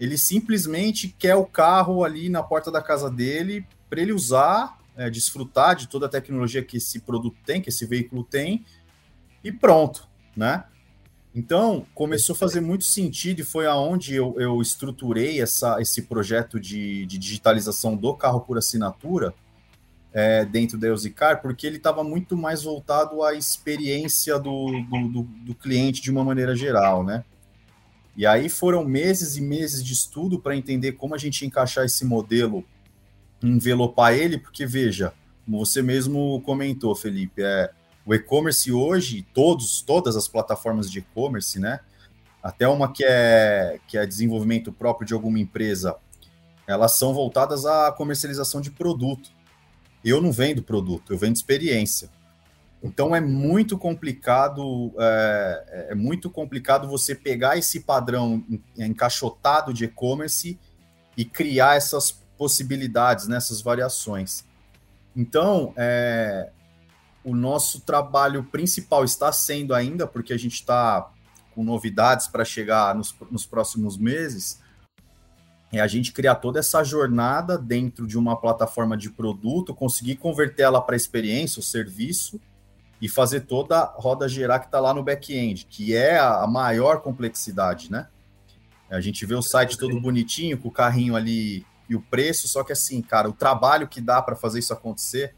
ele 0.00 0.16
simplesmente 0.16 1.14
quer 1.18 1.34
o 1.34 1.44
carro 1.44 2.02
ali 2.02 2.30
na 2.30 2.42
porta 2.42 2.72
da 2.72 2.80
casa 2.80 3.10
dele 3.10 3.66
para 3.90 4.00
ele 4.00 4.14
usar, 4.14 4.78
é, 4.96 5.10
desfrutar 5.10 5.76
de 5.76 5.88
toda 5.88 6.06
a 6.06 6.08
tecnologia 6.08 6.64
que 6.64 6.78
esse 6.78 7.00
produto 7.00 7.36
tem, 7.44 7.60
que 7.60 7.68
esse 7.68 7.84
veículo 7.84 8.24
tem, 8.24 8.64
e 9.44 9.52
pronto, 9.52 10.08
né? 10.34 10.64
Então, 11.34 11.84
começou 11.94 12.32
a 12.32 12.38
fazer 12.38 12.62
muito 12.62 12.84
sentido 12.84 13.40
e 13.40 13.44
foi 13.44 13.66
aonde 13.66 14.14
eu, 14.14 14.34
eu 14.38 14.62
estruturei 14.62 15.38
essa, 15.38 15.82
esse 15.82 16.00
projeto 16.02 16.58
de, 16.58 17.04
de 17.04 17.18
digitalização 17.18 17.94
do 17.94 18.16
carro 18.16 18.40
por 18.40 18.56
assinatura, 18.56 19.34
é, 20.14 20.44
dentro 20.44 20.78
da 20.78 20.86
Elzicar, 20.86 21.42
porque 21.42 21.66
ele 21.66 21.76
estava 21.76 22.04
muito 22.04 22.36
mais 22.36 22.62
voltado 22.62 23.22
à 23.22 23.34
experiência 23.34 24.38
do, 24.38 24.66
do, 24.88 25.08
do, 25.08 25.22
do, 25.22 25.54
cliente 25.54 26.00
de 26.00 26.10
uma 26.10 26.24
maneira 26.24 26.54
geral, 26.54 27.02
né? 27.02 27.24
E 28.16 28.24
aí 28.24 28.48
foram 28.48 28.84
meses 28.84 29.36
e 29.36 29.40
meses 29.40 29.84
de 29.84 29.92
estudo 29.92 30.38
para 30.38 30.56
entender 30.56 30.92
como 30.92 31.16
a 31.16 31.18
gente 31.18 31.44
encaixar 31.44 31.84
esse 31.84 32.04
modelo, 32.04 32.64
envelopar 33.42 34.14
ele, 34.14 34.38
porque 34.38 34.64
veja, 34.64 35.12
como 35.44 35.66
você 35.66 35.82
mesmo 35.82 36.40
comentou, 36.42 36.94
Felipe, 36.94 37.42
é, 37.42 37.72
o 38.06 38.14
e-commerce 38.14 38.70
hoje, 38.70 39.26
todos, 39.34 39.82
todas 39.82 40.16
as 40.16 40.28
plataformas 40.28 40.88
de 40.88 41.00
e-commerce, 41.00 41.58
né? 41.58 41.80
até 42.44 42.68
uma 42.68 42.92
que 42.92 43.02
é, 43.02 43.80
que 43.88 43.96
é 43.96 44.04
desenvolvimento 44.04 44.70
próprio 44.70 45.06
de 45.06 45.14
alguma 45.14 45.38
empresa, 45.38 45.96
elas 46.66 46.92
são 46.92 47.14
voltadas 47.14 47.64
à 47.64 47.90
comercialização 47.90 48.60
de 48.60 48.70
produto. 48.70 49.30
Eu 50.04 50.20
não 50.20 50.30
vendo 50.30 50.62
produto, 50.62 51.12
eu 51.12 51.18
vendo 51.18 51.36
experiência. 51.36 52.10
Então 52.82 53.16
é 53.16 53.20
muito 53.20 53.78
complicado, 53.78 54.92
é, 54.98 55.86
é 55.90 55.94
muito 55.94 56.28
complicado 56.28 56.86
você 56.86 57.14
pegar 57.14 57.56
esse 57.56 57.80
padrão 57.80 58.44
encaixotado 58.76 59.72
de 59.72 59.86
e-commerce 59.86 60.58
e 61.16 61.24
criar 61.24 61.76
essas 61.76 62.12
possibilidades, 62.36 63.26
nessas 63.26 63.58
né, 63.58 63.64
variações. 63.64 64.44
Então, 65.16 65.72
é, 65.76 66.50
o 67.24 67.34
nosso 67.34 67.80
trabalho 67.80 68.44
principal 68.44 69.04
está 69.04 69.32
sendo 69.32 69.74
ainda, 69.74 70.06
porque 70.06 70.32
a 70.32 70.36
gente 70.36 70.54
está 70.54 71.10
com 71.54 71.64
novidades 71.64 72.26
para 72.26 72.44
chegar 72.44 72.94
nos, 72.94 73.14
nos 73.30 73.46
próximos 73.46 73.96
meses, 73.96 74.60
é 75.78 75.80
a 75.80 75.86
gente 75.86 76.12
criar 76.12 76.36
toda 76.36 76.58
essa 76.58 76.82
jornada 76.82 77.58
dentro 77.58 78.06
de 78.06 78.18
uma 78.18 78.36
plataforma 78.36 78.96
de 78.96 79.10
produto, 79.10 79.74
conseguir 79.74 80.16
converter 80.16 80.62
ela 80.62 80.80
para 80.80 80.96
experiência, 80.96 81.60
o 81.60 81.62
serviço, 81.62 82.40
e 83.00 83.08
fazer 83.08 83.40
toda 83.40 83.80
a 83.80 83.84
roda 83.84 84.28
girar 84.28 84.60
que 84.60 84.66
está 84.66 84.80
lá 84.80 84.94
no 84.94 85.02
back-end, 85.02 85.66
que 85.66 85.94
é 85.94 86.18
a 86.18 86.46
maior 86.46 87.00
complexidade, 87.00 87.90
né? 87.90 88.08
A 88.90 89.00
gente 89.00 89.26
vê 89.26 89.34
o 89.34 89.42
site 89.42 89.76
todo 89.76 90.00
bonitinho, 90.00 90.56
com 90.56 90.68
o 90.68 90.72
carrinho 90.72 91.16
ali 91.16 91.66
e 91.88 91.96
o 91.96 92.00
preço, 92.00 92.48
só 92.48 92.62
que 92.62 92.72
assim, 92.72 93.02
cara, 93.02 93.28
o 93.28 93.32
trabalho 93.32 93.88
que 93.88 94.00
dá 94.00 94.22
para 94.22 94.36
fazer 94.36 94.60
isso 94.60 94.72
acontecer 94.72 95.34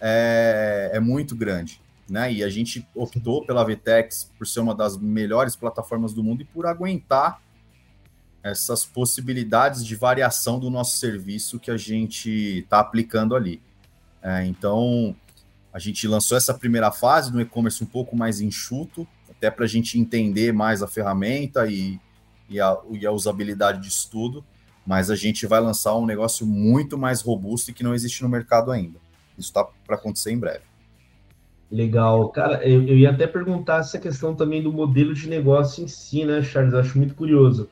é, 0.00 0.90
é, 0.94 1.00
muito 1.00 1.34
grande, 1.34 1.80
né? 2.08 2.32
E 2.32 2.42
a 2.42 2.48
gente 2.48 2.86
optou 2.94 3.44
pela 3.46 3.64
Vtex 3.64 4.30
por 4.36 4.46
ser 4.46 4.60
uma 4.60 4.74
das 4.74 4.96
melhores 4.96 5.56
plataformas 5.56 6.12
do 6.12 6.22
mundo 6.22 6.42
e 6.42 6.44
por 6.44 6.66
aguentar 6.66 7.40
essas 8.42 8.84
possibilidades 8.84 9.84
de 9.84 9.94
variação 9.94 10.58
do 10.58 10.70
nosso 10.70 10.96
serviço 10.96 11.58
que 11.58 11.70
a 11.70 11.76
gente 11.76 12.60
está 12.60 12.80
aplicando 12.80 13.34
ali. 13.34 13.60
É, 14.22 14.44
então, 14.44 15.14
a 15.72 15.78
gente 15.78 16.06
lançou 16.06 16.36
essa 16.36 16.54
primeira 16.54 16.90
fase 16.90 17.32
no 17.32 17.40
e-commerce 17.40 17.82
um 17.82 17.86
pouco 17.86 18.16
mais 18.16 18.40
enxuto, 18.40 19.06
até 19.28 19.50
para 19.50 19.64
a 19.64 19.68
gente 19.68 19.98
entender 19.98 20.52
mais 20.52 20.82
a 20.82 20.88
ferramenta 20.88 21.66
e, 21.66 22.00
e, 22.48 22.60
a, 22.60 22.76
e 22.90 23.06
a 23.06 23.12
usabilidade 23.12 23.80
de 23.80 23.88
estudo, 23.88 24.44
mas 24.86 25.10
a 25.10 25.16
gente 25.16 25.46
vai 25.46 25.60
lançar 25.60 25.94
um 25.96 26.06
negócio 26.06 26.46
muito 26.46 26.96
mais 26.96 27.20
robusto 27.20 27.70
e 27.70 27.74
que 27.74 27.84
não 27.84 27.94
existe 27.94 28.22
no 28.22 28.28
mercado 28.28 28.70
ainda. 28.70 28.98
Isso 29.36 29.48
está 29.48 29.64
para 29.86 29.96
acontecer 29.96 30.32
em 30.32 30.38
breve. 30.38 30.64
Legal. 31.70 32.30
Cara, 32.30 32.66
eu, 32.66 32.82
eu, 32.82 32.96
ia 32.96 33.10
até 33.10 33.26
perguntar 33.26 33.80
essa 33.80 33.98
questão 33.98 34.34
também 34.34 34.62
do 34.62 34.72
modelo 34.72 35.12
de 35.12 35.28
negócio 35.28 35.84
em 35.84 35.88
si, 35.88 36.24
né, 36.24 36.42
Charles? 36.42 36.72
Eu 36.72 36.80
acho 36.80 36.96
muito 36.96 37.14
curioso. 37.14 37.68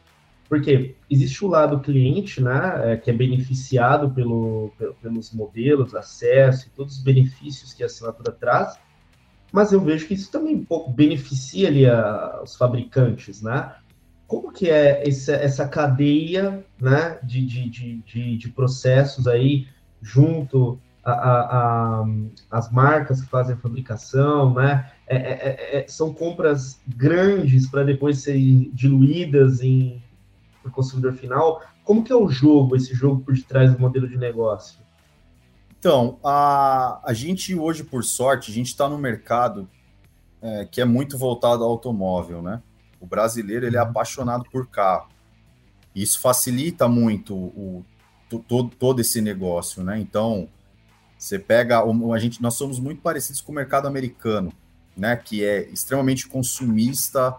Porque 0.48 0.94
existe 1.10 1.44
o 1.44 1.48
lado 1.48 1.80
cliente, 1.80 2.42
né, 2.42 2.92
é, 2.92 2.96
que 2.96 3.10
é 3.10 3.12
beneficiado 3.12 4.10
pelo, 4.10 4.72
pelos 5.02 5.32
modelos, 5.32 5.94
acesso 5.94 6.68
e 6.68 6.70
todos 6.70 6.96
os 6.96 7.02
benefícios 7.02 7.72
que 7.72 7.82
a 7.82 7.86
assinatura 7.86 8.30
traz, 8.32 8.78
mas 9.52 9.72
eu 9.72 9.80
vejo 9.80 10.06
que 10.06 10.14
isso 10.14 10.30
também 10.30 10.54
um 10.54 10.64
pouco 10.64 10.90
beneficia 10.90 11.68
ali 11.68 11.86
a, 11.86 12.40
os 12.42 12.56
fabricantes, 12.56 13.42
né? 13.42 13.72
Como 14.26 14.52
que 14.52 14.68
é 14.68 15.08
essa, 15.08 15.32
essa 15.32 15.68
cadeia 15.68 16.64
né, 16.80 17.18
de, 17.22 17.46
de, 17.46 17.70
de, 17.70 17.96
de, 18.02 18.36
de 18.36 18.48
processos 18.48 19.26
aí 19.28 19.68
junto 20.02 20.80
a, 21.04 21.12
a, 21.12 22.00
a, 22.00 22.06
as 22.50 22.70
marcas 22.72 23.20
que 23.20 23.28
fazem 23.28 23.54
a 23.54 23.58
fabricação, 23.58 24.52
né? 24.54 24.90
É, 25.06 25.16
é, 25.16 25.30
é, 25.30 25.78
é 25.78 25.88
são 25.88 26.12
compras 26.12 26.80
grandes 26.86 27.68
para 27.68 27.84
depois 27.84 28.18
serem 28.18 28.70
diluídas 28.74 29.60
em 29.60 30.02
para 30.66 30.70
o 30.70 30.74
consumidor 30.74 31.14
final. 31.14 31.62
Como 31.84 32.02
que 32.02 32.12
é 32.12 32.16
o 32.16 32.28
jogo, 32.28 32.76
esse 32.76 32.94
jogo 32.94 33.22
por 33.22 33.34
detrás 33.34 33.72
do 33.72 33.78
modelo 33.78 34.08
de 34.08 34.16
negócio? 34.16 34.78
Então, 35.78 36.18
a, 36.24 37.00
a 37.04 37.12
gente 37.12 37.54
hoje, 37.54 37.84
por 37.84 38.02
sorte, 38.02 38.50
a 38.50 38.54
gente 38.54 38.68
está 38.68 38.88
no 38.88 38.98
mercado 38.98 39.68
é, 40.42 40.64
que 40.64 40.80
é 40.80 40.84
muito 40.84 41.16
voltado 41.16 41.62
ao 41.62 41.70
automóvel, 41.70 42.42
né? 42.42 42.62
O 43.00 43.06
brasileiro 43.06 43.66
ele 43.66 43.76
é 43.76 43.82
uhum. 43.82 43.88
apaixonado 43.88 44.44
por 44.50 44.66
carro. 44.68 45.08
Isso 45.94 46.20
facilita 46.20 46.88
muito 46.88 47.34
o, 47.34 47.84
todo, 48.46 48.70
todo 48.70 49.00
esse 49.00 49.20
negócio, 49.20 49.82
né? 49.82 49.98
Então, 49.98 50.48
você 51.16 51.38
pega 51.38 51.80
a 51.80 52.18
gente, 52.18 52.42
nós 52.42 52.54
somos 52.54 52.78
muito 52.78 53.00
parecidos 53.00 53.40
com 53.40 53.52
o 53.52 53.54
mercado 53.54 53.86
americano, 53.86 54.52
né? 54.96 55.14
Que 55.16 55.44
é 55.44 55.68
extremamente 55.68 56.26
consumista, 56.26 57.36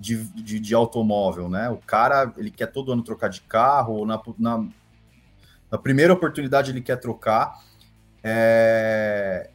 de, 0.00 0.24
de, 0.42 0.58
de, 0.58 0.74
automóvel, 0.74 1.48
né? 1.48 1.68
O 1.68 1.76
cara, 1.76 2.32
ele 2.38 2.50
quer 2.50 2.66
todo 2.68 2.90
ano 2.90 3.02
trocar 3.02 3.28
de 3.28 3.42
carro, 3.42 4.06
na, 4.06 4.18
na, 4.38 4.66
na 5.70 5.78
primeira 5.78 6.14
oportunidade 6.14 6.70
ele 6.70 6.80
quer 6.80 6.96
trocar. 6.96 7.62
É... 8.24 9.50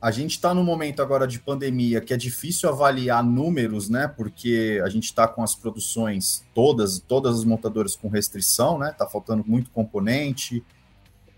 A 0.00 0.10
gente 0.10 0.32
está 0.32 0.52
no 0.52 0.62
momento 0.64 1.00
agora 1.00 1.26
de 1.26 1.38
pandemia 1.38 2.00
que 2.00 2.12
é 2.12 2.16
difícil 2.16 2.68
avaliar 2.68 3.24
números, 3.24 3.88
né? 3.88 4.08
Porque 4.08 4.80
a 4.84 4.88
gente 4.90 5.04
está 5.04 5.26
com 5.26 5.42
as 5.42 5.54
produções 5.54 6.44
todas, 6.54 6.98
todas 6.98 7.38
as 7.38 7.44
montadoras 7.44 7.96
com 7.96 8.08
restrição, 8.08 8.78
né? 8.78 8.92
Tá 8.92 9.06
faltando 9.06 9.42
muito 9.46 9.70
componente. 9.70 10.62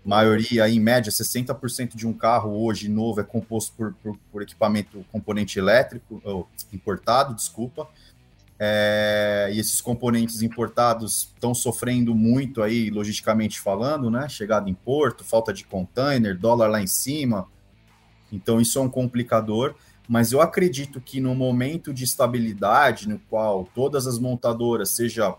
Maioria, 0.03 0.67
em 0.69 0.79
média, 0.79 1.11
60% 1.11 1.95
de 1.95 2.05
um 2.05 2.13
carro 2.13 2.63
hoje 2.63 2.89
novo 2.89 3.21
é 3.21 3.23
composto 3.23 3.73
por, 3.75 3.93
por, 4.03 4.17
por 4.31 4.41
equipamento 4.41 5.05
componente 5.11 5.57
elétrico, 5.57 6.21
importado, 6.73 7.33
desculpa. 7.33 7.87
É, 8.57 9.49
e 9.53 9.59
esses 9.59 9.81
componentes 9.81 10.41
importados 10.41 11.31
estão 11.33 11.53
sofrendo 11.53 12.15
muito 12.15 12.61
aí, 12.61 12.89
logisticamente 12.89 13.59
falando, 13.59 14.09
né? 14.09 14.29
Chegada 14.29 14.69
em 14.69 14.73
porto, 14.73 15.23
falta 15.23 15.51
de 15.51 15.65
container, 15.65 16.37
dólar 16.37 16.67
lá 16.67 16.81
em 16.81 16.87
cima. 16.87 17.47
Então, 18.31 18.61
isso 18.61 18.79
é 18.79 18.81
um 18.81 18.89
complicador. 18.89 19.75
Mas 20.07 20.31
eu 20.31 20.39
acredito 20.39 21.01
que 21.01 21.19
no 21.19 21.33
momento 21.33 21.93
de 21.93 22.03
estabilidade, 22.03 23.09
no 23.09 23.19
qual 23.19 23.67
todas 23.73 24.05
as 24.05 24.19
montadoras, 24.19 24.91
seja 24.91 25.35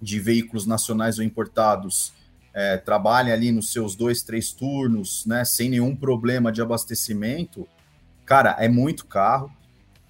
de 0.00 0.20
veículos 0.20 0.66
nacionais 0.66 1.18
ou 1.18 1.24
importados, 1.24 2.12
é, 2.54 2.76
trabalhem 2.76 3.32
ali 3.32 3.52
nos 3.52 3.72
seus 3.72 3.94
dois, 3.96 4.22
três 4.22 4.52
turnos, 4.52 5.26
né? 5.26 5.44
Sem 5.44 5.68
nenhum 5.68 5.94
problema 5.94 6.50
de 6.52 6.62
abastecimento, 6.62 7.68
cara, 8.24 8.56
é 8.58 8.68
muito 8.68 9.06
carro. 9.06 9.52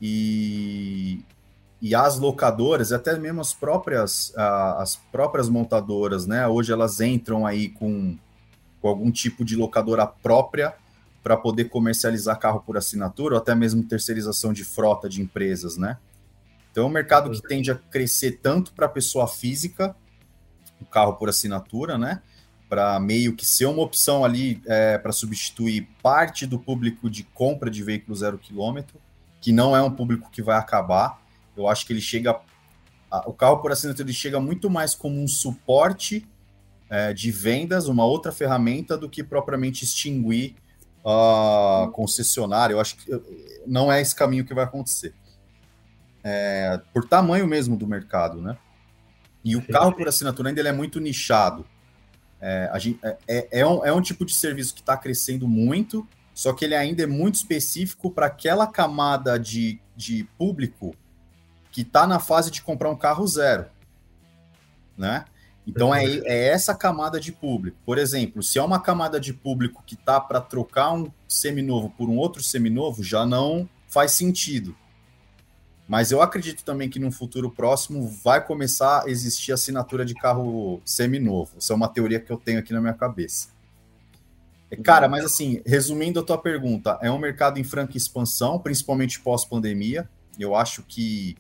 E, 0.00 1.24
e 1.80 1.94
as 1.94 2.18
locadoras, 2.18 2.92
até 2.92 3.16
mesmo 3.16 3.40
as 3.40 3.54
próprias, 3.54 4.32
as 4.36 4.96
próprias 5.12 5.48
montadoras, 5.48 6.26
né? 6.26 6.46
Hoje 6.46 6.72
elas 6.72 7.00
entram 7.00 7.46
aí 7.46 7.68
com, 7.68 8.18
com 8.80 8.88
algum 8.88 9.10
tipo 9.12 9.44
de 9.44 9.54
locadora 9.54 10.06
própria 10.06 10.74
para 11.22 11.36
poder 11.36 11.66
comercializar 11.66 12.38
carro 12.38 12.60
por 12.60 12.76
assinatura 12.76 13.36
ou 13.36 13.40
até 13.40 13.54
mesmo 13.54 13.82
terceirização 13.84 14.52
de 14.52 14.64
frota 14.64 15.08
de 15.08 15.22
empresas, 15.22 15.76
né? 15.76 15.98
Então 16.70 16.84
é 16.84 16.86
um 16.86 16.92
mercado 16.92 17.30
que 17.30 17.40
tende 17.42 17.70
a 17.70 17.76
crescer 17.76 18.40
tanto 18.42 18.72
para 18.72 18.86
a 18.86 18.88
pessoa 18.90 19.28
física, 19.28 19.94
o 20.80 20.84
carro 20.84 21.14
por 21.14 21.28
assinatura, 21.28 21.96
né? 21.96 22.22
Para 22.68 22.98
meio 22.98 23.36
que 23.36 23.46
ser 23.46 23.66
uma 23.66 23.82
opção 23.82 24.24
ali 24.24 24.60
é, 24.66 24.98
para 24.98 25.12
substituir 25.12 25.88
parte 26.02 26.44
do 26.44 26.58
público 26.58 27.08
de 27.08 27.22
compra 27.22 27.70
de 27.70 27.84
veículo 27.84 28.16
zero 28.16 28.36
quilômetro, 28.36 29.00
que 29.40 29.52
não 29.52 29.76
é 29.76 29.82
um 29.82 29.90
público 29.90 30.28
que 30.30 30.42
vai 30.42 30.58
acabar 30.58 31.20
eu 31.58 31.68
acho 31.68 31.86
que 31.86 31.92
ele 31.92 32.00
chega. 32.00 32.40
o 33.26 33.32
carro 33.32 33.58
por 33.58 33.72
assinatura 33.72 34.06
ele 34.06 34.14
chega 34.14 34.40
muito 34.40 34.70
mais 34.70 34.94
como 34.94 35.20
um 35.22 35.28
suporte 35.28 36.26
é, 36.90 37.12
de 37.12 37.30
vendas, 37.30 37.86
uma 37.88 38.04
outra 38.04 38.32
ferramenta, 38.32 38.96
do 38.96 39.08
que 39.08 39.22
propriamente 39.22 39.84
extinguir 39.84 40.56
a 41.04 41.90
concessionária. 41.92 42.74
Eu 42.74 42.80
acho 42.80 42.96
que 42.96 43.62
não 43.66 43.92
é 43.92 44.00
esse 44.00 44.14
caminho 44.14 44.44
que 44.44 44.54
vai 44.54 44.64
acontecer. 44.64 45.14
É, 46.22 46.80
por 46.92 47.06
tamanho 47.06 47.46
mesmo 47.46 47.76
do 47.76 47.86
mercado, 47.86 48.40
né? 48.40 48.56
E 49.44 49.56
o 49.56 49.66
carro 49.66 49.92
por 49.92 50.08
assinatura 50.08 50.48
ainda 50.48 50.60
ele 50.60 50.68
é 50.68 50.72
muito 50.72 51.00
nichado. 51.00 51.64
É, 52.40 52.70
gente, 52.78 52.98
é, 53.02 53.16
é, 53.26 53.60
é, 53.60 53.66
um, 53.66 53.84
é 53.84 53.92
um 53.92 54.00
tipo 54.00 54.24
de 54.24 54.34
serviço 54.34 54.74
que 54.74 54.80
está 54.80 54.96
crescendo 54.96 55.48
muito, 55.48 56.06
só 56.34 56.52
que 56.52 56.64
ele 56.64 56.74
ainda 56.74 57.02
é 57.02 57.06
muito 57.06 57.36
específico 57.36 58.10
para 58.10 58.26
aquela 58.26 58.66
camada 58.66 59.38
de, 59.38 59.80
de 59.96 60.24
público 60.36 60.94
que 61.78 61.82
está 61.82 62.08
na 62.08 62.18
fase 62.18 62.50
de 62.50 62.60
comprar 62.60 62.90
um 62.90 62.96
carro 62.96 63.24
zero, 63.24 63.66
né? 64.96 65.24
Então 65.64 65.94
é, 65.94 66.04
é 66.24 66.48
essa 66.48 66.74
camada 66.74 67.20
de 67.20 67.30
público. 67.30 67.76
Por 67.86 67.98
exemplo, 67.98 68.42
se 68.42 68.58
é 68.58 68.62
uma 68.64 68.80
camada 68.80 69.20
de 69.20 69.32
público 69.32 69.80
que 69.86 69.94
está 69.94 70.18
para 70.18 70.40
trocar 70.40 70.92
um 70.92 71.08
seminovo 71.28 71.88
por 71.90 72.08
um 72.08 72.16
outro 72.16 72.42
seminovo, 72.42 73.04
já 73.04 73.24
não 73.24 73.68
faz 73.86 74.10
sentido. 74.10 74.76
Mas 75.86 76.10
eu 76.10 76.20
acredito 76.20 76.64
também 76.64 76.90
que 76.90 76.98
no 76.98 77.12
futuro 77.12 77.48
próximo 77.48 78.08
vai 78.24 78.44
começar 78.44 79.04
a 79.04 79.08
existir 79.08 79.52
assinatura 79.52 80.04
de 80.04 80.14
carro 80.14 80.82
seminovo. 80.84 81.52
Essa 81.58 81.74
é 81.74 81.76
uma 81.76 81.86
teoria 81.86 82.18
que 82.18 82.32
eu 82.32 82.38
tenho 82.38 82.58
aqui 82.58 82.72
na 82.72 82.80
minha 82.80 82.92
cabeça. 82.92 83.50
É, 84.68 84.74
cara, 84.74 85.08
mas 85.08 85.24
assim, 85.24 85.62
resumindo 85.64 86.18
a 86.18 86.24
tua 86.24 86.38
pergunta, 86.38 86.98
é 87.00 87.08
um 87.08 87.18
mercado 87.18 87.60
em 87.60 87.62
franca 87.62 87.96
expansão, 87.96 88.58
principalmente 88.58 89.20
pós-pandemia. 89.20 90.10
Eu 90.36 90.56
acho 90.56 90.82
que 90.82 91.36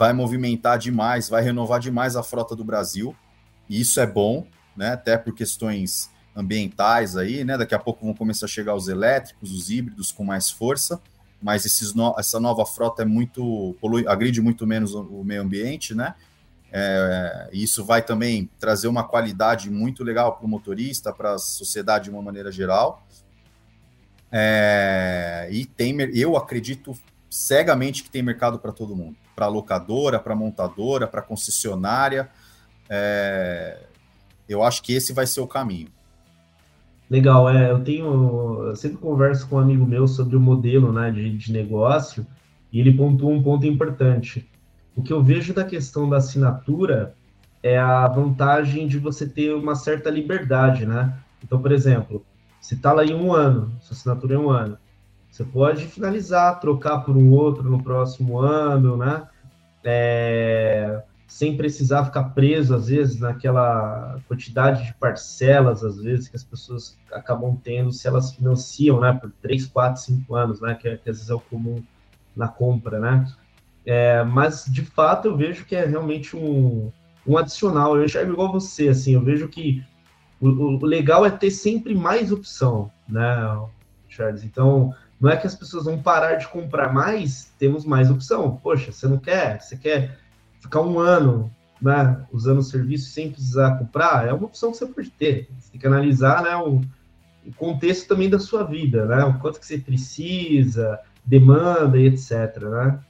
vai 0.00 0.14
movimentar 0.14 0.78
demais, 0.78 1.28
vai 1.28 1.42
renovar 1.42 1.78
demais 1.78 2.16
a 2.16 2.22
frota 2.22 2.56
do 2.56 2.64
Brasil. 2.64 3.14
E 3.68 3.78
isso 3.78 4.00
é 4.00 4.06
bom, 4.06 4.46
né? 4.74 4.92
Até 4.92 5.18
por 5.18 5.34
questões 5.34 6.10
ambientais 6.34 7.18
aí, 7.18 7.44
né? 7.44 7.58
Daqui 7.58 7.74
a 7.74 7.78
pouco 7.78 8.06
vão 8.06 8.14
começar 8.14 8.46
a 8.46 8.48
chegar 8.48 8.74
os 8.74 8.88
elétricos, 8.88 9.52
os 9.52 9.68
híbridos 9.68 10.10
com 10.10 10.24
mais 10.24 10.50
força, 10.50 10.98
mas 11.42 11.66
esses 11.66 11.92
no... 11.92 12.14
essa 12.18 12.40
nova 12.40 12.64
frota 12.64 13.02
é 13.02 13.04
muito 13.04 13.76
polui... 13.78 14.08
agride 14.08 14.40
muito 14.40 14.66
menos 14.66 14.94
o 14.94 15.22
meio 15.22 15.42
ambiente, 15.42 15.94
né? 15.94 16.14
É... 16.72 17.50
isso 17.52 17.84
vai 17.84 18.00
também 18.00 18.48
trazer 18.58 18.88
uma 18.88 19.04
qualidade 19.04 19.68
muito 19.68 20.02
legal 20.02 20.34
para 20.34 20.46
o 20.46 20.48
motorista, 20.48 21.12
para 21.12 21.34
a 21.34 21.38
sociedade 21.38 22.04
de 22.04 22.10
uma 22.10 22.22
maneira 22.22 22.50
geral. 22.50 23.06
É... 24.32 25.46
e 25.52 25.66
tem, 25.66 25.94
eu 26.14 26.38
acredito 26.38 26.98
cegamente 27.28 28.02
que 28.02 28.08
tem 28.10 28.22
mercado 28.22 28.58
para 28.58 28.72
todo 28.72 28.96
mundo, 28.96 29.16
para 29.34 29.46
locadora, 29.48 30.18
para 30.18 30.34
montadora, 30.34 31.06
para 31.06 31.22
concessionária. 31.22 32.28
É... 32.88 33.78
eu 34.48 34.62
acho 34.62 34.82
que 34.82 34.92
esse 34.92 35.12
vai 35.12 35.26
ser 35.26 35.40
o 35.40 35.46
caminho. 35.46 35.88
Legal, 37.10 37.50
é, 37.50 37.72
eu 37.72 37.82
tenho, 37.82 38.66
eu 38.66 38.76
sempre 38.76 38.98
converso 38.98 39.48
com 39.48 39.56
um 39.56 39.58
amigo 39.58 39.84
meu 39.84 40.06
sobre 40.06 40.36
o 40.36 40.40
modelo, 40.40 40.92
né, 40.92 41.10
de, 41.10 41.36
de 41.36 41.52
negócio, 41.52 42.24
e 42.72 42.78
ele 42.78 42.92
pontuou 42.92 43.32
um 43.32 43.42
ponto 43.42 43.66
importante. 43.66 44.48
O 44.94 45.02
que 45.02 45.12
eu 45.12 45.20
vejo 45.20 45.52
da 45.52 45.64
questão 45.64 46.08
da 46.08 46.18
assinatura 46.18 47.14
é 47.62 47.78
a 47.78 48.06
vantagem 48.06 48.86
de 48.86 48.98
você 48.98 49.26
ter 49.26 49.52
uma 49.54 49.74
certa 49.74 50.08
liberdade, 50.08 50.86
né? 50.86 51.12
Então, 51.42 51.60
por 51.60 51.72
exemplo, 51.72 52.24
se 52.60 52.74
está 52.74 52.92
lá 52.92 53.04
em 53.04 53.14
um 53.14 53.32
ano, 53.32 53.72
sua 53.80 53.94
assinatura 53.96 54.34
é 54.34 54.38
um 54.38 54.50
ano, 54.50 54.78
você 55.30 55.44
pode 55.44 55.86
finalizar, 55.86 56.58
trocar 56.60 57.00
por 57.00 57.16
um 57.16 57.30
outro 57.30 57.62
no 57.70 57.82
próximo 57.82 58.38
ano, 58.38 58.96
né? 58.96 59.26
É, 59.84 61.02
sem 61.26 61.56
precisar 61.56 62.04
ficar 62.04 62.24
preso, 62.30 62.74
às 62.74 62.88
vezes, 62.88 63.20
naquela 63.20 64.18
quantidade 64.26 64.84
de 64.84 64.94
parcelas, 64.94 65.84
às 65.84 66.02
vezes, 66.02 66.28
que 66.28 66.34
as 66.34 66.42
pessoas 66.42 66.98
acabam 67.12 67.56
tendo 67.62 67.92
se 67.92 68.08
elas 68.08 68.32
financiam, 68.32 68.98
né, 68.98 69.12
por 69.12 69.30
3, 69.40 69.66
4, 69.66 70.02
5 70.02 70.34
anos, 70.34 70.60
né, 70.60 70.74
que, 70.74 70.96
que 70.96 71.08
às 71.08 71.18
vezes 71.18 71.30
é 71.30 71.34
o 71.34 71.40
comum 71.40 71.82
na 72.34 72.48
compra, 72.48 72.98
né. 72.98 73.26
É, 73.86 74.24
mas, 74.24 74.64
de 74.64 74.82
fato, 74.82 75.28
eu 75.28 75.36
vejo 75.36 75.64
que 75.64 75.76
é 75.76 75.86
realmente 75.86 76.36
um, 76.36 76.90
um 77.26 77.38
adicional. 77.38 77.96
Eu 77.96 78.04
enxergo 78.04 78.32
igual 78.32 78.52
você, 78.52 78.88
assim, 78.88 79.14
eu 79.14 79.22
vejo 79.22 79.48
que 79.48 79.84
o, 80.40 80.48
o 80.48 80.84
legal 80.84 81.24
é 81.24 81.30
ter 81.30 81.50
sempre 81.50 81.94
mais 81.94 82.32
opção, 82.32 82.90
né, 83.08 83.56
Charles? 84.08 84.42
Então, 84.42 84.92
não 85.20 85.30
é 85.30 85.36
que 85.36 85.46
as 85.46 85.54
pessoas 85.54 85.84
vão 85.84 86.00
parar 86.00 86.36
de 86.36 86.48
comprar 86.48 86.92
mais, 86.92 87.52
temos 87.58 87.84
mais 87.84 88.10
opção. 88.10 88.56
Poxa, 88.62 88.90
você 88.90 89.06
não 89.06 89.18
quer? 89.18 89.60
Você 89.60 89.76
quer 89.76 90.18
ficar 90.60 90.80
um 90.80 90.98
ano 90.98 91.52
né, 91.80 92.24
usando 92.32 92.58
o 92.58 92.62
serviço 92.62 93.10
sem 93.10 93.30
precisar 93.30 93.78
comprar, 93.78 94.26
é 94.26 94.32
uma 94.32 94.46
opção 94.46 94.70
que 94.70 94.78
você 94.78 94.86
pode 94.86 95.10
ter. 95.10 95.48
Você 95.58 95.72
tem 95.72 95.80
que 95.80 95.86
analisar 95.86 96.42
né, 96.42 96.56
o, 96.56 96.80
o 97.46 97.52
contexto 97.56 98.08
também 98.08 98.28
da 98.28 98.38
sua 98.38 98.64
vida, 98.64 99.06
né? 99.06 99.24
O 99.24 99.38
quanto 99.38 99.58
que 99.58 99.66
você 99.66 99.78
precisa, 99.78 101.00
demanda 101.24 101.98
e 101.98 102.06
etc, 102.06 102.56
né? 102.62 103.00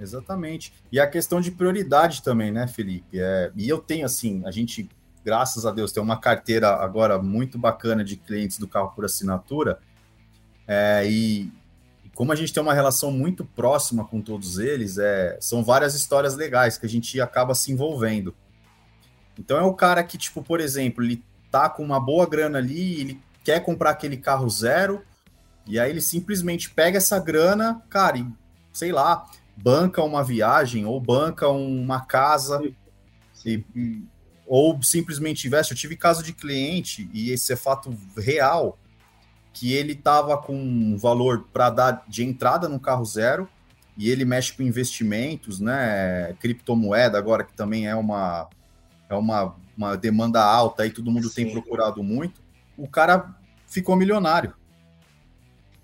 Exatamente. 0.00 0.72
E 0.90 0.98
a 0.98 1.06
questão 1.06 1.40
de 1.40 1.50
prioridade 1.50 2.22
também, 2.22 2.50
né, 2.50 2.66
Felipe? 2.66 3.18
É, 3.18 3.52
e 3.54 3.68
eu 3.68 3.78
tenho, 3.78 4.04
assim, 4.04 4.42
a 4.44 4.50
gente, 4.50 4.88
graças 5.24 5.64
a 5.64 5.70
Deus, 5.70 5.92
tem 5.92 6.02
uma 6.02 6.18
carteira 6.18 6.68
agora 6.74 7.18
muito 7.22 7.58
bacana 7.58 8.02
de 8.02 8.16
clientes 8.16 8.58
do 8.58 8.66
carro 8.66 8.92
por 8.94 9.04
assinatura. 9.04 9.78
É, 10.66 11.04
e, 11.06 11.52
como 12.14 12.32
a 12.32 12.36
gente 12.36 12.52
tem 12.52 12.62
uma 12.62 12.74
relação 12.74 13.10
muito 13.10 13.44
próxima 13.44 14.04
com 14.04 14.20
todos 14.20 14.58
eles, 14.58 14.98
é, 14.98 15.36
são 15.40 15.64
várias 15.64 15.94
histórias 15.94 16.34
legais 16.34 16.78
que 16.78 16.86
a 16.86 16.88
gente 16.88 17.20
acaba 17.20 17.54
se 17.54 17.72
envolvendo. 17.72 18.34
Então 19.38 19.58
é 19.58 19.62
o 19.62 19.74
cara 19.74 20.02
que, 20.04 20.16
tipo, 20.16 20.42
por 20.42 20.60
exemplo, 20.60 21.02
ele 21.02 21.22
tá 21.50 21.68
com 21.68 21.82
uma 21.82 21.98
boa 21.98 22.26
grana 22.26 22.58
ali, 22.58 23.00
ele 23.00 23.20
quer 23.42 23.60
comprar 23.60 23.90
aquele 23.90 24.16
carro 24.16 24.48
zero, 24.48 25.04
e 25.66 25.78
aí 25.78 25.90
ele 25.90 26.00
simplesmente 26.00 26.70
pega 26.70 26.98
essa 26.98 27.18
grana, 27.18 27.82
cara, 27.88 28.18
e 28.18 28.26
sei 28.72 28.92
lá, 28.92 29.26
banca 29.56 30.02
uma 30.02 30.22
viagem 30.22 30.84
ou 30.84 31.00
banca 31.00 31.48
uma 31.48 32.00
casa 32.00 32.60
e, 33.44 33.62
ou 34.46 34.80
simplesmente 34.82 35.46
investe. 35.46 35.72
Eu 35.72 35.78
tive 35.78 35.96
caso 35.96 36.22
de 36.22 36.32
cliente, 36.32 37.08
e 37.12 37.30
esse 37.30 37.52
é 37.52 37.56
fato 37.56 37.96
real, 38.16 38.78
que 39.54 39.72
ele 39.72 39.92
estava 39.92 40.36
com 40.36 40.54
um 40.54 40.98
valor 40.98 41.46
para 41.52 41.70
dar 41.70 42.04
de 42.08 42.24
entrada 42.24 42.68
no 42.68 42.80
carro 42.80 43.04
zero 43.04 43.48
e 43.96 44.10
ele 44.10 44.24
mexe 44.24 44.52
com 44.52 44.64
investimentos, 44.64 45.60
né? 45.60 46.34
Criptomoeda 46.40 47.16
agora 47.16 47.44
que 47.44 47.54
também 47.54 47.86
é 47.86 47.94
uma 47.94 48.48
é 49.08 49.14
uma, 49.14 49.54
uma 49.76 49.96
demanda 49.96 50.42
alta 50.42 50.84
e 50.84 50.90
todo 50.90 51.10
mundo 51.10 51.28
Sim. 51.28 51.34
tem 51.36 51.52
procurado 51.52 52.02
muito. 52.02 52.42
O 52.76 52.88
cara 52.88 53.32
ficou 53.68 53.94
milionário. 53.94 54.52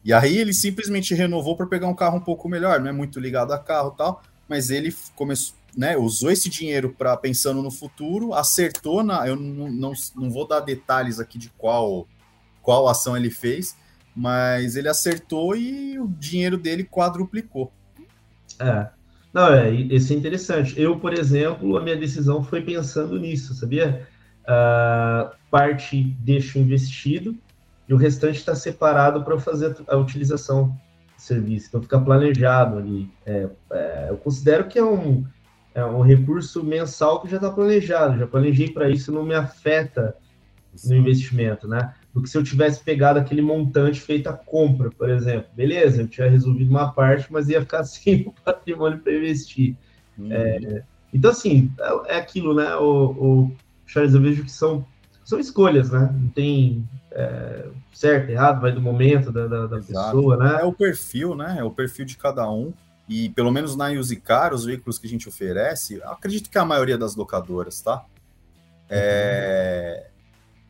E 0.05 0.13
aí 0.13 0.39
ele 0.39 0.53
simplesmente 0.53 1.15
renovou 1.15 1.57
para 1.57 1.67
pegar 1.67 1.87
um 1.87 1.95
carro 1.95 2.17
um 2.17 2.23
pouco 2.23 2.49
melhor, 2.49 2.81
não 2.81 2.89
é 2.89 2.93
muito 2.93 3.21
ligado 3.21 3.53
a 3.53 3.59
carro 3.59 3.91
tal, 3.91 4.23
mas 4.49 4.71
ele 4.71 4.95
começou, 5.15 5.55
né, 5.77 5.97
usou 5.97 6.31
esse 6.31 6.49
dinheiro 6.49 6.95
para 6.97 7.17
pensando 7.17 7.63
no 7.63 7.71
futuro, 7.71 8.33
acertou 8.33 9.05
na, 9.05 9.29
eu 9.29 9.37
não, 9.37 9.71
não, 9.71 9.93
não 10.17 10.31
vou 10.31 10.49
dar 10.49 10.61
detalhes 10.61 11.21
aqui 11.21 11.39
de 11.39 11.51
qual 11.51 12.09
qual 12.63 12.89
ação 12.89 13.17
ele 13.17 13.31
fez, 13.31 13.77
mas 14.15 14.77
ele 14.77 14.89
acertou 14.89 15.57
e 15.57 15.99
o 15.99 16.07
dinheiro 16.07 16.57
dele 16.57 16.85
quadruplicou. 16.85 17.73
É. 18.59 18.89
Não, 19.33 19.53
é, 19.53 19.71
isso 19.71 20.13
é 20.13 20.17
interessante. 20.17 20.81
Eu, 20.81 20.99
por 20.99 21.15
exemplo, 21.15 21.77
a 21.77 21.83
minha 21.83 21.97
decisão 21.97 22.43
foi 22.43 22.63
pensando 22.63 23.19
nisso, 23.19 23.55
sabia? 23.55 24.07
Uh, 24.43 25.31
parte 25.51 26.03
deixo 26.03 26.59
investido 26.59 27.37
e 27.89 27.95
o 27.95 27.97
restante 27.97 28.37
está 28.37 28.55
separado 28.55 29.23
para 29.23 29.39
fazer 29.39 29.77
a 29.87 29.97
utilização 29.97 30.69
do 30.69 31.23
serviço. 31.23 31.69
Então 31.69 31.83
fica 31.83 32.01
planejado 32.01 32.79
ali. 32.79 33.11
É, 33.25 33.49
é, 33.73 34.07
eu 34.11 34.17
considero 34.17 34.67
que 34.67 34.79
é 34.79 34.85
um, 34.85 35.25
é 35.75 35.85
um 35.85 36.01
recurso 36.01 36.65
mensal 36.65 37.21
que 37.21 37.29
já 37.29 37.37
está 37.37 37.51
planejado. 37.51 38.19
Já 38.19 38.27
planejei 38.27 38.71
para 38.71 38.89
isso, 38.89 39.13
não 39.13 39.25
me 39.25 39.35
afeta 39.35 40.17
no 40.85 40.97
investimento, 40.97 41.69
né? 41.69 41.95
Do 42.13 42.23
que 42.23 42.29
se 42.29 42.37
eu 42.37 42.43
tivesse 42.43 42.83
pegado 42.83 43.19
aquele 43.19 43.43
montante 43.43 44.01
feito 44.01 44.29
a 44.29 44.33
compra, 44.33 44.91
por 44.91 45.09
exemplo. 45.09 45.47
Beleza, 45.55 46.03
eu 46.03 46.09
tinha 46.09 46.29
resolvido 46.29 46.69
uma 46.69 46.93
parte, 46.93 47.33
mas 47.33 47.49
ia 47.49 47.61
ficar 47.61 47.85
sem 47.85 48.27
o 48.27 48.33
patrimônio 48.45 48.99
para 48.99 49.15
investir. 49.15 49.77
Uhum. 50.19 50.33
É, 50.33 50.83
então, 51.13 51.31
assim, 51.31 51.71
é, 51.79 52.15
é, 52.15 52.19
aquilo, 52.19 52.55
né? 52.55 52.75
O, 52.77 53.11
o 53.11 53.53
Charles, 53.87 54.15
eu 54.15 54.21
vejo 54.21 54.45
que 54.45 54.51
são, 54.51 54.85
são 55.25 55.39
escolhas, 55.39 55.91
né? 55.91 56.11
Não 56.13 56.29
tem 56.29 56.85
é, 57.13 57.67
certo, 57.93 58.31
errado, 58.31 58.61
vai 58.61 58.73
do 58.73 58.81
momento 58.81 59.31
da, 59.31 59.47
da, 59.47 59.67
da 59.67 59.79
pessoa, 59.79 60.37
né? 60.37 60.59
É 60.61 60.65
o 60.65 60.73
perfil, 60.73 61.35
né? 61.35 61.57
É 61.59 61.65
o 61.65 61.71
perfil 61.71 62.05
de 62.05 62.17
cada 62.17 62.51
um. 62.51 62.73
E 63.09 63.29
pelo 63.31 63.51
menos 63.51 63.75
na 63.75 63.89
Usicar, 63.91 64.55
os 64.55 64.65
veículos 64.65 64.99
que 64.99 65.07
a 65.07 65.11
gente 65.11 65.29
oferece, 65.29 66.01
acredito 66.05 66.49
que 66.49 66.59
a 66.59 66.65
maioria 66.65 66.97
das 66.97 67.17
locadoras, 67.17 67.81
tá? 67.81 68.05
É, 68.89 70.10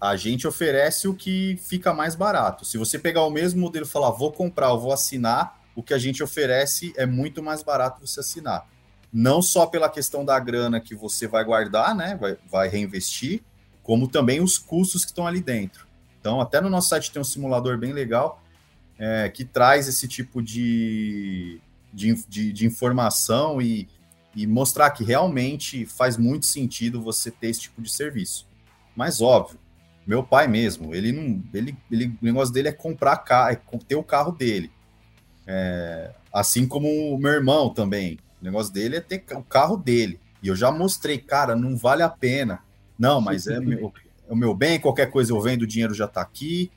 a 0.00 0.16
gente 0.16 0.48
oferece 0.48 1.06
o 1.06 1.14
que 1.14 1.58
fica 1.62 1.92
mais 1.92 2.14
barato. 2.14 2.64
Se 2.64 2.78
você 2.78 2.98
pegar 2.98 3.22
o 3.24 3.30
mesmo 3.30 3.60
modelo 3.60 3.84
e 3.84 3.88
falar, 3.88 4.10
vou 4.10 4.32
comprar, 4.32 4.72
vou 4.74 4.92
assinar, 4.92 5.60
o 5.76 5.82
que 5.82 5.92
a 5.92 5.98
gente 5.98 6.22
oferece 6.22 6.92
é 6.96 7.04
muito 7.04 7.42
mais 7.42 7.62
barato 7.62 8.06
você 8.06 8.20
assinar. 8.20 8.66
Não 9.12 9.42
só 9.42 9.66
pela 9.66 9.90
questão 9.90 10.24
da 10.24 10.38
grana 10.38 10.80
que 10.80 10.94
você 10.94 11.28
vai 11.28 11.44
guardar, 11.44 11.94
né? 11.94 12.16
Vai, 12.18 12.38
vai 12.50 12.68
reinvestir, 12.68 13.42
como 13.82 14.08
também 14.08 14.40
os 14.40 14.56
custos 14.56 15.04
que 15.04 15.10
estão 15.10 15.26
ali 15.26 15.42
dentro. 15.42 15.86
Então, 16.18 16.40
até 16.40 16.60
no 16.60 16.70
nosso 16.70 16.88
site 16.88 17.10
tem 17.10 17.20
um 17.20 17.24
simulador 17.24 17.76
bem 17.76 17.92
legal 17.92 18.42
é, 18.98 19.28
que 19.28 19.44
traz 19.44 19.88
esse 19.88 20.06
tipo 20.06 20.42
de, 20.42 21.60
de, 21.92 22.14
de, 22.28 22.52
de 22.52 22.66
informação 22.66 23.60
e, 23.60 23.88
e 24.34 24.46
mostrar 24.46 24.90
que 24.90 25.02
realmente 25.02 25.86
faz 25.86 26.16
muito 26.16 26.46
sentido 26.46 27.02
você 27.02 27.30
ter 27.30 27.48
esse 27.48 27.60
tipo 27.60 27.82
de 27.82 27.90
serviço. 27.90 28.46
Mas, 28.94 29.20
óbvio, 29.20 29.58
meu 30.10 30.24
pai 30.24 30.48
mesmo, 30.48 30.92
ele 30.92 31.12
não. 31.12 31.40
Ele, 31.54 31.76
ele, 31.88 32.06
o 32.20 32.24
negócio 32.24 32.52
dele 32.52 32.66
é 32.66 32.72
comprar 32.72 33.16
carro, 33.18 33.52
é 33.52 33.60
ter 33.86 33.94
o 33.94 34.02
carro 34.02 34.32
dele. 34.32 34.68
É, 35.46 36.10
assim 36.32 36.66
como 36.66 36.88
o 37.14 37.16
meu 37.16 37.30
irmão 37.30 37.70
também. 37.70 38.18
O 38.42 38.44
negócio 38.44 38.72
dele 38.72 38.96
é 38.96 39.00
ter 39.00 39.24
o 39.36 39.42
carro 39.42 39.76
dele. 39.76 40.18
E 40.42 40.48
eu 40.48 40.56
já 40.56 40.72
mostrei, 40.72 41.16
cara, 41.16 41.54
não 41.54 41.76
vale 41.76 42.02
a 42.02 42.08
pena. 42.08 42.58
Não, 42.98 43.20
mas 43.20 43.46
é, 43.46 43.60
meu, 43.60 43.92
é 44.28 44.32
o 44.32 44.34
meu 44.34 44.52
bem, 44.52 44.80
qualquer 44.80 45.12
coisa 45.12 45.32
eu 45.32 45.40
vendo, 45.40 45.62
o 45.62 45.66
dinheiro 45.66 45.94
já 45.94 46.06
está 46.06 46.20
aqui. 46.20 46.72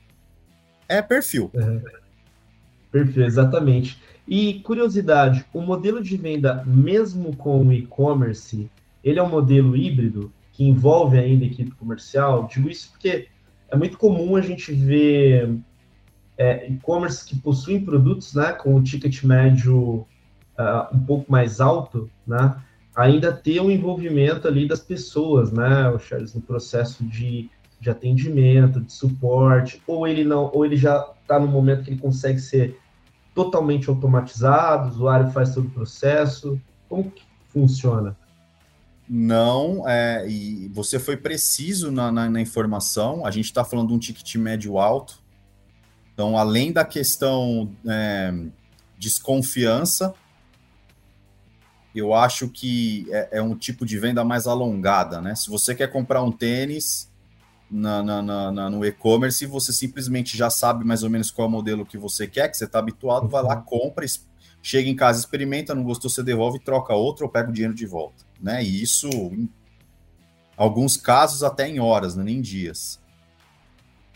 É 0.88 1.02
perfil. 1.02 1.50
É, 1.54 1.80
perfil, 2.92 3.24
exatamente. 3.24 4.00
E 4.28 4.60
curiosidade, 4.60 5.44
o 5.52 5.60
modelo 5.60 6.00
de 6.00 6.16
venda, 6.16 6.62
mesmo 6.64 7.34
com 7.34 7.66
o 7.66 7.72
e-commerce, 7.72 8.70
ele 9.02 9.18
é 9.18 9.22
um 9.22 9.28
modelo 9.28 9.76
híbrido? 9.76 10.32
Que 10.54 10.64
envolve 10.64 11.18
ainda 11.18 11.44
a 11.44 11.48
equipe 11.48 11.72
comercial. 11.72 12.48
Digo 12.50 12.70
isso 12.70 12.90
porque 12.92 13.28
é 13.68 13.76
muito 13.76 13.98
comum 13.98 14.36
a 14.36 14.40
gente 14.40 14.72
ver 14.72 15.58
é, 16.38 16.68
e-commerce 16.68 17.26
que 17.26 17.36
possuem 17.36 17.84
produtos 17.84 18.34
né, 18.34 18.52
com 18.52 18.74
o 18.74 18.82
ticket 18.82 19.22
médio 19.24 20.06
uh, 20.56 20.94
um 20.94 21.00
pouco 21.00 21.30
mais 21.30 21.60
alto, 21.60 22.08
né, 22.26 22.56
ainda 22.94 23.32
ter 23.32 23.60
um 23.60 23.70
envolvimento 23.70 24.46
ali 24.46 24.66
das 24.66 24.80
pessoas, 24.80 25.50
né, 25.50 25.90
o 25.90 25.98
Charles, 25.98 26.34
no 26.34 26.40
processo 26.40 27.04
de, 27.04 27.50
de 27.80 27.90
atendimento, 27.90 28.80
de 28.80 28.92
suporte, 28.92 29.82
ou 29.86 30.06
ele 30.06 30.22
não, 30.22 30.50
ou 30.54 30.64
ele 30.64 30.76
já 30.76 31.04
está 31.20 31.38
no 31.38 31.48
momento 31.48 31.82
que 31.82 31.90
ele 31.90 32.00
consegue 32.00 32.38
ser 32.38 32.78
totalmente 33.34 33.90
automatizado, 33.90 34.86
o 34.86 34.90
usuário 34.92 35.32
faz 35.32 35.52
todo 35.52 35.66
o 35.66 35.70
processo, 35.70 36.60
como 36.88 37.10
que 37.10 37.24
funciona? 37.48 38.16
Não, 39.08 39.86
é, 39.88 40.26
e 40.28 40.68
você 40.68 40.98
foi 40.98 41.16
preciso 41.16 41.90
na, 41.90 42.10
na, 42.10 42.30
na 42.30 42.40
informação. 42.40 43.26
A 43.26 43.30
gente 43.30 43.46
está 43.46 43.64
falando 43.64 43.88
de 43.88 43.94
um 43.94 43.98
ticket 43.98 44.36
médio 44.36 44.78
alto. 44.78 45.22
Então, 46.12 46.38
além 46.38 46.72
da 46.72 46.84
questão 46.84 47.70
é, 47.86 48.32
desconfiança, 48.98 50.14
eu 51.94 52.12
acho 52.12 52.48
que 52.48 53.06
é, 53.10 53.38
é, 53.38 53.42
um 53.42 53.54
tipo 53.54 53.86
de 53.86 53.98
venda 53.98 54.24
mais 54.24 54.46
alongada, 54.46 55.20
né? 55.20 55.34
Se 55.34 55.48
você 55.48 55.74
quer 55.74 55.88
comprar 55.88 56.22
um 56.22 56.32
tênis 56.32 57.10
na, 57.70 58.02
na, 58.02 58.52
na 58.52 58.70
no 58.70 58.84
e-commerce, 58.84 59.46
você 59.46 59.72
simplesmente 59.72 60.36
já 60.36 60.50
sabe 60.50 60.84
mais 60.84 61.02
ou 61.02 61.10
menos 61.10 61.30
qual 61.30 61.46
é 61.46 61.48
o 61.48 61.52
modelo 61.52 61.86
que 61.86 61.96
você 61.96 62.26
quer, 62.26 62.48
que 62.48 62.56
você 62.56 62.64
está 62.64 62.78
habituado, 62.78 63.28
vai 63.28 63.42
lá, 63.42 63.56
uhum. 63.56 63.62
compra, 63.62 64.04
chega 64.62 64.88
em 64.88 64.96
casa, 64.96 65.20
experimenta, 65.20 65.74
não 65.74 65.84
gostou, 65.84 66.10
você 66.10 66.22
devolve, 66.22 66.58
troca 66.58 66.94
outro 66.94 67.26
ou 67.26 67.30
pega 67.30 67.50
o 67.50 67.52
dinheiro 67.52 67.74
de 67.74 67.86
volta, 67.86 68.23
né? 68.44 68.62
E 68.62 68.82
isso, 68.82 69.08
em 69.08 69.48
alguns 70.54 70.98
casos, 70.98 71.42
até 71.42 71.66
em 71.66 71.80
horas, 71.80 72.14
né? 72.14 72.22
nem 72.22 72.42
dias. 72.42 73.00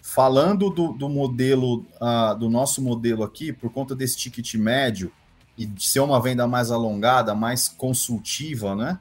Falando 0.02 0.68
do, 0.68 0.92
do 0.92 1.08
modelo, 1.08 1.86
uh, 2.00 2.38
do 2.38 2.50
nosso 2.50 2.82
modelo 2.82 3.24
aqui, 3.24 3.52
por 3.52 3.72
conta 3.72 3.96
desse 3.96 4.18
ticket 4.18 4.54
médio 4.54 5.10
e 5.56 5.64
de 5.64 5.82
ser 5.82 6.00
uma 6.00 6.20
venda 6.20 6.46
mais 6.46 6.70
alongada, 6.70 7.34
mais 7.34 7.68
consultiva, 7.68 8.76
né? 8.76 9.00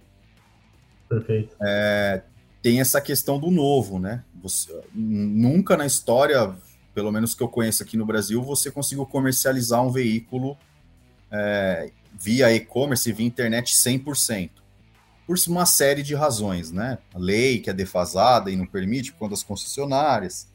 Perfeito. 1.09 1.55
É, 1.61 2.23
tem 2.61 2.79
essa 2.79 2.99
questão 3.01 3.37
do 3.37 3.51
novo, 3.51 3.99
né? 3.99 4.23
Você, 4.41 4.73
nunca 4.93 5.75
na 5.75 5.85
história, 5.85 6.55
pelo 6.93 7.11
menos 7.11 7.35
que 7.35 7.43
eu 7.43 7.49
conheço 7.49 7.83
aqui 7.83 7.95
no 7.97 8.05
Brasil, 8.05 8.41
você 8.41 8.71
conseguiu 8.71 9.05
comercializar 9.05 9.81
um 9.83 9.91
veículo 9.91 10.57
é, 11.29 11.91
via 12.17 12.53
e-commerce, 12.53 13.11
via 13.11 13.27
internet 13.27 13.73
100%. 13.73 14.66
Por 15.27 15.37
uma 15.49 15.65
série 15.65 16.01
de 16.01 16.15
razões, 16.15 16.71
né? 16.71 16.97
A 17.13 17.19
lei 17.19 17.59
que 17.59 17.69
é 17.69 17.73
defasada 17.73 18.49
e 18.49 18.55
não 18.55 18.65
permite, 18.65 19.11
por 19.11 19.19
conta 19.19 19.31
das 19.31 19.43
concessionárias. 19.43 20.47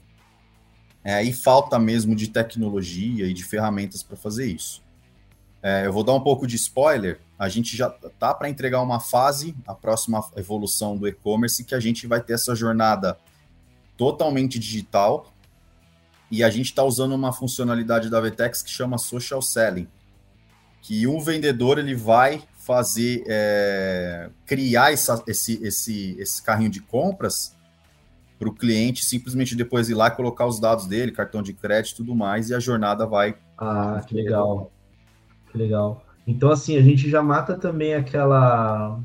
É, 1.04 1.22
e 1.22 1.32
falta 1.32 1.78
mesmo 1.78 2.16
de 2.16 2.28
tecnologia 2.28 3.26
e 3.26 3.34
de 3.34 3.44
ferramentas 3.44 4.02
para 4.02 4.16
fazer 4.16 4.46
isso. 4.46 4.82
É, 5.62 5.86
eu 5.86 5.92
vou 5.92 6.02
dar 6.02 6.14
um 6.14 6.20
pouco 6.20 6.46
de 6.46 6.56
spoiler. 6.56 7.20
A 7.38 7.48
gente 7.48 7.76
já 7.76 7.90
tá 7.90 8.32
para 8.32 8.48
entregar 8.48 8.80
uma 8.80 8.98
fase, 8.98 9.54
a 9.66 9.74
próxima 9.74 10.24
evolução 10.36 10.96
do 10.96 11.06
e-commerce, 11.06 11.64
que 11.64 11.74
a 11.74 11.80
gente 11.80 12.06
vai 12.06 12.22
ter 12.22 12.32
essa 12.32 12.54
jornada 12.54 13.18
totalmente 13.96 14.58
digital. 14.58 15.32
E 16.30 16.42
a 16.42 16.48
gente 16.48 16.66
está 16.66 16.82
usando 16.82 17.14
uma 17.14 17.32
funcionalidade 17.32 18.08
da 18.08 18.20
Vtex 18.20 18.62
que 18.62 18.70
chama 18.70 18.96
Social 18.96 19.42
Selling, 19.42 19.86
que 20.80 21.06
um 21.06 21.20
vendedor 21.20 21.78
ele 21.78 21.94
vai 21.94 22.42
fazer 22.64 23.24
é, 23.26 24.30
criar 24.46 24.92
essa, 24.92 25.22
esse, 25.26 25.62
esse, 25.64 26.16
esse 26.18 26.42
carrinho 26.42 26.70
de 26.70 26.80
compras 26.80 27.56
para 28.38 28.48
o 28.48 28.54
cliente 28.54 29.04
simplesmente 29.04 29.54
depois 29.54 29.88
ir 29.88 29.94
lá 29.94 30.08
e 30.08 30.10
colocar 30.12 30.46
os 30.46 30.58
dados 30.58 30.86
dele, 30.86 31.12
cartão 31.12 31.42
de 31.42 31.52
crédito 31.52 31.94
e 31.94 31.96
tudo 31.98 32.14
mais, 32.14 32.50
e 32.50 32.54
a 32.54 32.60
jornada 32.60 33.06
vai. 33.06 33.36
Ah, 33.58 34.02
que 34.06 34.14
legal. 34.14 34.72
Que 35.50 35.58
legal. 35.58 36.04
Então, 36.26 36.50
assim, 36.50 36.76
a 36.76 36.82
gente 36.82 37.08
já 37.10 37.22
mata 37.22 37.56
também 37.56 37.94
aquela 37.94 38.98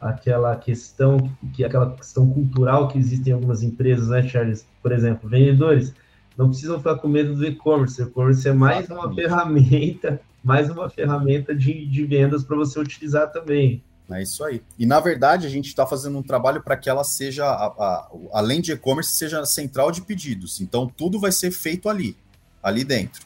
aquela 0.00 0.56
questão 0.56 1.30
que 1.54 1.64
aquela 1.64 1.94
questão 1.94 2.28
cultural 2.28 2.88
que 2.88 2.98
existe 2.98 3.30
em 3.30 3.32
algumas 3.32 3.62
empresas, 3.62 4.08
né, 4.08 4.22
Charles? 4.24 4.66
Por 4.82 4.90
exemplo, 4.90 5.28
vendedores 5.28 5.94
não 6.36 6.48
precisam 6.48 6.78
ficar 6.78 6.96
com 6.96 7.08
medo 7.08 7.34
do 7.34 7.46
e-commerce. 7.46 8.00
O 8.02 8.06
e-commerce 8.06 8.48
é 8.48 8.52
mais 8.52 8.84
Exatamente. 8.84 9.06
uma 9.06 9.14
ferramenta 9.14 10.20
mais 10.42 10.68
uma 10.68 10.90
ferramenta 10.90 11.54
de, 11.54 11.86
de 11.86 12.04
vendas 12.04 12.42
para 12.42 12.56
você 12.56 12.78
utilizar 12.78 13.30
também. 13.30 13.82
É 14.10 14.22
isso 14.22 14.44
aí. 14.44 14.62
E 14.78 14.84
na 14.84 15.00
verdade, 15.00 15.46
a 15.46 15.50
gente 15.50 15.68
está 15.68 15.86
fazendo 15.86 16.18
um 16.18 16.22
trabalho 16.22 16.62
para 16.62 16.76
que 16.76 16.90
ela 16.90 17.04
seja, 17.04 17.44
a, 17.46 17.66
a, 17.66 18.10
além 18.32 18.60
de 18.60 18.72
e-commerce, 18.72 19.12
seja 19.12 19.44
central 19.46 19.90
de 19.90 20.02
pedidos. 20.02 20.60
Então, 20.60 20.86
tudo 20.86 21.20
vai 21.20 21.32
ser 21.32 21.50
feito 21.50 21.88
ali, 21.88 22.16
ali 22.62 22.84
dentro. 22.84 23.24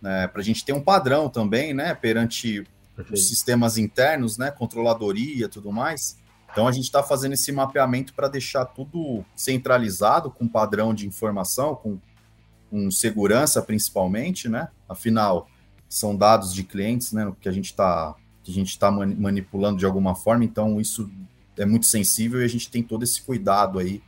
Né? 0.00 0.26
Para 0.26 0.40
a 0.40 0.44
gente 0.44 0.64
ter 0.64 0.72
um 0.72 0.80
padrão 0.80 1.28
também, 1.28 1.74
né? 1.74 1.94
Perante 1.94 2.66
Perfeito. 2.96 3.14
os 3.14 3.28
sistemas 3.28 3.76
internos, 3.76 4.38
né? 4.38 4.50
Controladoria 4.50 5.48
tudo 5.48 5.70
mais. 5.70 6.18
Então, 6.50 6.66
a 6.66 6.72
gente 6.72 6.84
está 6.84 7.02
fazendo 7.02 7.34
esse 7.34 7.52
mapeamento 7.52 8.12
para 8.14 8.26
deixar 8.26 8.64
tudo 8.64 9.24
centralizado, 9.36 10.30
com 10.30 10.48
padrão 10.48 10.92
de 10.92 11.06
informação, 11.06 11.76
com, 11.76 11.98
com 12.70 12.90
segurança 12.90 13.60
principalmente, 13.60 14.48
né? 14.48 14.68
Afinal, 14.88 15.48
são 15.88 16.16
dados 16.16 16.54
de 16.54 16.62
clientes, 16.62 17.12
né, 17.12 17.30
que 17.40 17.48
a 17.48 17.52
gente 17.52 17.66
está 17.66 18.14
que 18.42 18.50
a 18.50 18.54
gente 18.54 18.68
está 18.68 18.90
manipulando 18.90 19.78
de 19.78 19.84
alguma 19.84 20.14
forma, 20.14 20.44
então 20.44 20.80
isso 20.80 21.10
é 21.58 21.66
muito 21.66 21.84
sensível 21.84 22.40
e 22.40 22.44
a 22.44 22.48
gente 22.48 22.70
tem 22.70 22.82
todo 22.82 23.02
esse 23.02 23.20
cuidado 23.20 23.78
aí 23.78 24.02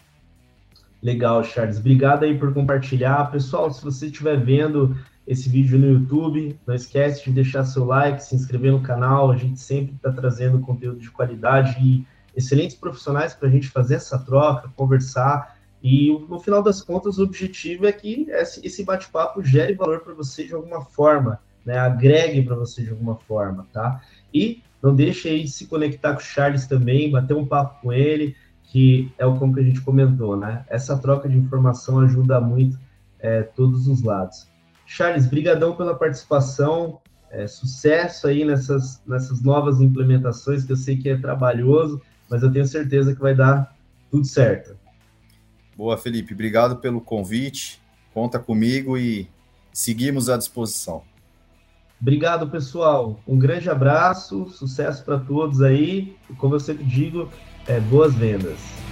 Legal, 1.00 1.44
Charles. 1.44 1.78
Obrigado 1.78 2.24
aí 2.24 2.36
por 2.36 2.52
compartilhar. 2.52 3.30
Pessoal, 3.30 3.70
se 3.70 3.84
você 3.84 4.06
estiver 4.06 4.36
vendo 4.36 4.98
esse 5.26 5.48
vídeo 5.48 5.78
no 5.78 5.86
YouTube, 5.86 6.58
não 6.66 6.74
esquece 6.74 7.24
de 7.24 7.30
deixar 7.30 7.64
seu 7.64 7.84
like, 7.84 8.24
se 8.24 8.34
inscrever 8.34 8.72
no 8.72 8.80
canal. 8.80 9.30
A 9.30 9.36
gente 9.36 9.60
sempre 9.60 9.94
está 9.94 10.10
trazendo 10.10 10.58
conteúdo 10.60 10.98
de 10.98 11.10
qualidade 11.10 11.76
e 11.80 12.04
excelentes 12.36 12.76
profissionais 12.76 13.34
para 13.34 13.48
a 13.48 13.50
gente 13.50 13.68
fazer 13.68 13.96
essa 13.96 14.18
troca, 14.18 14.72
conversar 14.76 15.54
e 15.86 16.10
no 16.30 16.40
final 16.40 16.62
das 16.62 16.80
contas, 16.80 17.18
o 17.18 17.24
objetivo 17.24 17.84
é 17.84 17.92
que 17.92 18.26
esse 18.30 18.82
bate-papo 18.82 19.44
gere 19.44 19.74
valor 19.74 20.00
para 20.00 20.14
você 20.14 20.46
de 20.46 20.54
alguma 20.54 20.80
forma, 20.80 21.38
né? 21.62 21.76
agregue 21.76 22.42
para 22.42 22.56
você 22.56 22.82
de 22.82 22.88
alguma 22.88 23.16
forma, 23.16 23.66
tá? 23.70 24.00
E 24.32 24.62
não 24.82 24.94
deixe 24.94 25.28
aí 25.28 25.44
de 25.44 25.50
se 25.50 25.66
conectar 25.66 26.14
com 26.14 26.20
o 26.20 26.22
Charles 26.22 26.66
também, 26.66 27.10
bater 27.10 27.36
um 27.36 27.44
papo 27.44 27.82
com 27.82 27.92
ele, 27.92 28.34
que 28.62 29.12
é 29.18 29.26
o 29.26 29.36
como 29.36 29.52
que 29.52 29.60
a 29.60 29.62
gente 29.62 29.82
comentou, 29.82 30.38
né? 30.38 30.64
Essa 30.70 30.96
troca 30.96 31.28
de 31.28 31.36
informação 31.36 32.00
ajuda 32.00 32.40
muito 32.40 32.78
é, 33.18 33.42
todos 33.42 33.86
os 33.86 34.02
lados. 34.02 34.48
Charles, 34.86 35.26
brigadão 35.26 35.76
pela 35.76 35.94
participação, 35.94 36.98
é, 37.30 37.46
sucesso 37.46 38.26
aí 38.26 38.42
nessas, 38.42 39.02
nessas 39.06 39.42
novas 39.42 39.82
implementações, 39.82 40.64
que 40.64 40.72
eu 40.72 40.76
sei 40.76 40.96
que 40.96 41.10
é 41.10 41.16
trabalhoso, 41.18 42.00
mas 42.28 42.42
eu 42.42 42.52
tenho 42.52 42.66
certeza 42.66 43.14
que 43.14 43.20
vai 43.20 43.34
dar 43.34 43.76
tudo 44.10 44.26
certo. 44.26 44.76
Boa, 45.76 45.96
Felipe. 45.96 46.34
Obrigado 46.34 46.76
pelo 46.76 47.00
convite. 47.00 47.80
Conta 48.12 48.38
comigo 48.38 48.96
e 48.96 49.28
seguimos 49.72 50.28
à 50.28 50.36
disposição. 50.36 51.02
Obrigado, 52.00 52.48
pessoal. 52.48 53.18
Um 53.26 53.38
grande 53.38 53.68
abraço, 53.70 54.48
sucesso 54.50 55.04
para 55.04 55.18
todos 55.18 55.62
aí. 55.62 56.16
E 56.30 56.34
como 56.34 56.54
eu 56.54 56.60
sempre 56.60 56.84
digo, 56.84 57.30
é, 57.66 57.80
boas 57.80 58.14
vendas. 58.14 58.83